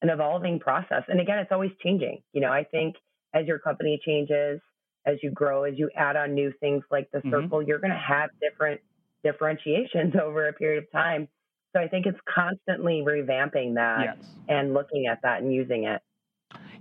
[0.00, 1.02] an evolving process.
[1.08, 2.22] And again, it's always changing.
[2.32, 2.94] You know, I think
[3.34, 4.60] as your company changes,
[5.06, 7.30] as you grow, as you add on new things like the mm-hmm.
[7.30, 8.80] circle, you're going to have different
[9.22, 11.28] differentiations over a period of time.
[11.74, 14.26] So I think it's constantly revamping that yes.
[14.48, 16.00] and looking at that and using it.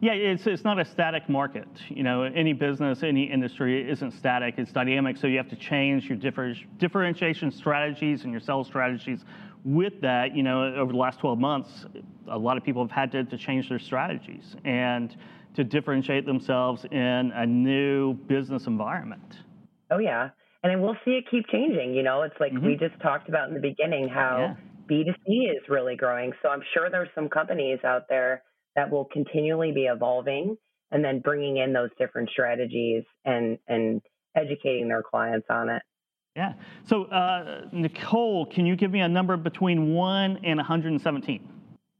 [0.01, 1.67] Yeah, it's, it's not a static market.
[1.87, 5.17] You know, any business, any industry isn't static, it's dynamic.
[5.17, 9.23] So you have to change your differ, differentiation strategies and your sales strategies
[9.63, 10.35] with that.
[10.35, 11.85] You know, over the last 12 months,
[12.27, 15.15] a lot of people have had to, to change their strategies and
[15.55, 19.37] to differentiate themselves in a new business environment.
[19.91, 20.29] Oh, yeah.
[20.63, 21.93] And we'll see it keep changing.
[21.93, 22.65] You know, it's like mm-hmm.
[22.65, 24.55] we just talked about in the beginning how
[24.89, 25.03] yeah.
[25.13, 26.31] B2C is really growing.
[26.41, 28.43] So I'm sure there's some companies out there
[28.75, 30.57] that will continually be evolving
[30.91, 34.01] and then bringing in those different strategies and and
[34.35, 35.81] educating their clients on it.
[36.35, 36.53] Yeah.
[36.85, 41.47] So, uh, Nicole, can you give me a number between 1 and 117?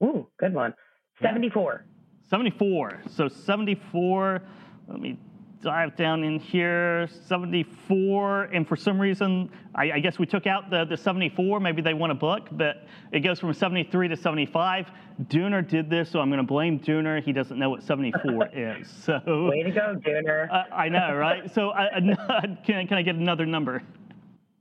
[0.04, 0.74] Ooh, good one.
[1.22, 1.86] 74.
[2.24, 2.30] Yeah.
[2.30, 3.02] 74.
[3.10, 4.42] So, 74,
[4.88, 5.18] let me
[5.64, 10.70] dive down in here, 74, and for some reason, I, I, guess we took out
[10.70, 14.92] the, the 74, maybe they want a book, but it goes from 73 to 75.
[15.24, 17.24] Dooner did this, so I'm going to blame Dooner.
[17.24, 18.90] He doesn't know what 74 is.
[18.90, 20.52] So Way to go, Dooner.
[20.52, 21.50] Uh, I know, right?
[21.54, 21.90] So uh,
[22.66, 23.82] can, can I get another number?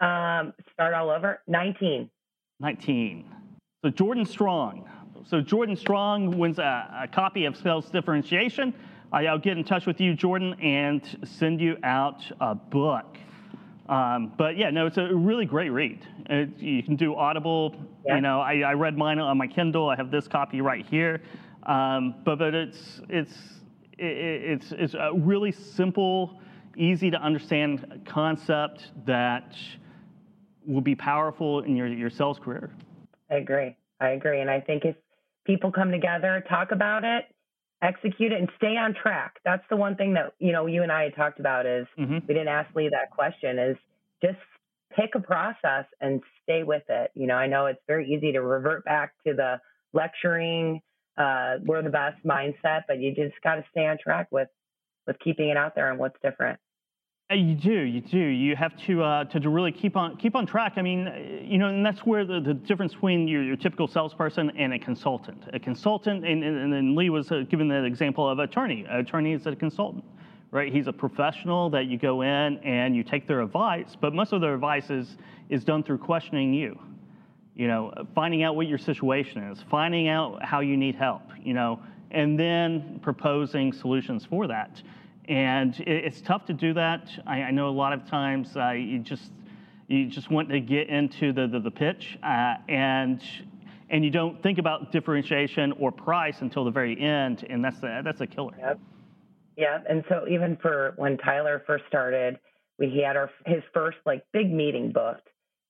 [0.00, 2.08] Um, start all over, 19.
[2.60, 3.24] 19.
[3.84, 4.88] So Jordan Strong.
[5.24, 8.74] So Jordan Strong wins a, a copy of Sales Differentiation.
[9.12, 13.18] I'll get in touch with you, Jordan, and send you out a book.
[13.88, 16.06] Um, but yeah, no, it's a really great read.
[16.30, 17.74] It, you can do Audible.
[18.06, 18.16] Yeah.
[18.16, 19.90] You know, I, I, read mine on my Kindle.
[19.90, 21.20] I have this copy right here.
[21.64, 23.34] Um, but but it's it's
[23.98, 26.40] it, it's it's a really simple,
[26.76, 29.56] easy to understand concept that
[30.66, 32.70] will be powerful in your your sales career.
[33.30, 33.76] I agree.
[34.00, 34.96] I agree, and I think if
[35.46, 37.24] people come together, talk about it,
[37.82, 39.38] execute it and stay on track.
[39.44, 42.18] That's the one thing that, you know, you and I had talked about is mm-hmm.
[42.26, 43.76] we didn't ask Lee that question is
[44.22, 44.38] just
[44.96, 47.10] pick a process and stay with it.
[47.14, 49.60] You know, I know it's very easy to revert back to the
[49.92, 50.80] lecturing,
[51.18, 54.48] uh, we're the best mindset, but you just got to stay on track with
[55.06, 56.60] with keeping it out there and what's different.
[57.32, 58.18] Uh, you do, you do.
[58.18, 60.74] You have to, uh, to to really keep on keep on track.
[60.76, 63.88] I mean, uh, you know, and that's where the, the difference between your, your typical
[63.88, 65.44] salesperson and a consultant.
[65.54, 68.84] A consultant, and, and, and Lee was uh, given the example of attorney.
[68.86, 70.04] An attorney is a consultant,
[70.50, 70.70] right?
[70.70, 74.42] He's a professional that you go in and you take their advice, but most of
[74.42, 75.16] their advice is
[75.48, 76.78] is done through questioning you.
[77.54, 81.22] You know, finding out what your situation is, finding out how you need help.
[81.42, 81.80] You know,
[82.10, 84.82] and then proposing solutions for that.
[85.28, 87.08] And it's tough to do that.
[87.26, 89.30] I, I know a lot of times uh, you just
[89.86, 93.22] you just want to get into the the, the pitch uh, and
[93.92, 98.00] and you don't think about differentiation or price until the very end, and that's a,
[98.02, 98.54] that's a killer.
[98.58, 98.80] Yep.
[99.56, 102.38] Yeah, and so even for when Tyler first started,
[102.78, 105.28] we he had our his first like big meeting booked,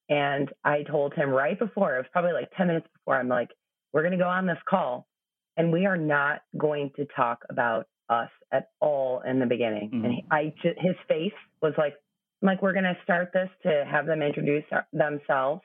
[0.08, 3.16] and I told him right before it was probably like ten minutes before.
[3.16, 3.50] I'm like,
[3.92, 5.08] we're gonna go on this call,
[5.56, 9.90] and we are not going to talk about us at all in the beginning.
[9.92, 10.04] Mm-hmm.
[10.04, 11.94] And I just, his face was like,
[12.42, 15.62] like we're going to start this to have them introduce themselves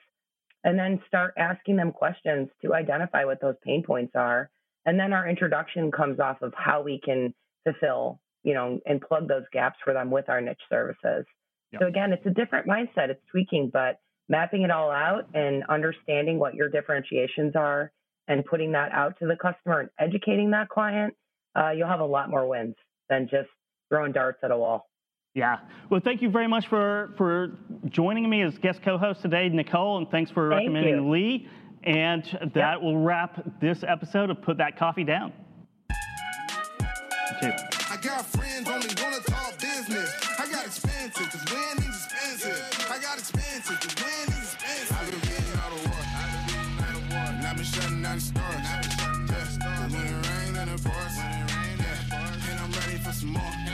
[0.64, 4.50] and then start asking them questions to identify what those pain points are.
[4.86, 7.34] And then our introduction comes off of how we can
[7.64, 11.26] fulfill, you know, and plug those gaps for them with our niche services.
[11.72, 11.82] Yep.
[11.82, 13.10] So again, it's a different mindset.
[13.10, 17.92] It's tweaking, but mapping it all out and understanding what your differentiations are
[18.28, 21.16] and putting that out to the customer and educating that client
[21.58, 22.76] uh, you'll have a lot more wins
[23.10, 23.50] than just
[23.90, 24.88] throwing darts at a wall.
[25.34, 25.60] Yeah.
[25.90, 30.10] Well, thank you very much for for joining me as guest co-host today, Nicole, and
[30.10, 31.10] thanks for thank recommending you.
[31.10, 31.50] Lee.
[31.84, 32.82] And that yep.
[32.82, 35.32] will wrap this episode of Put That Coffee Down.
[37.90, 37.98] I
[53.24, 53.67] more.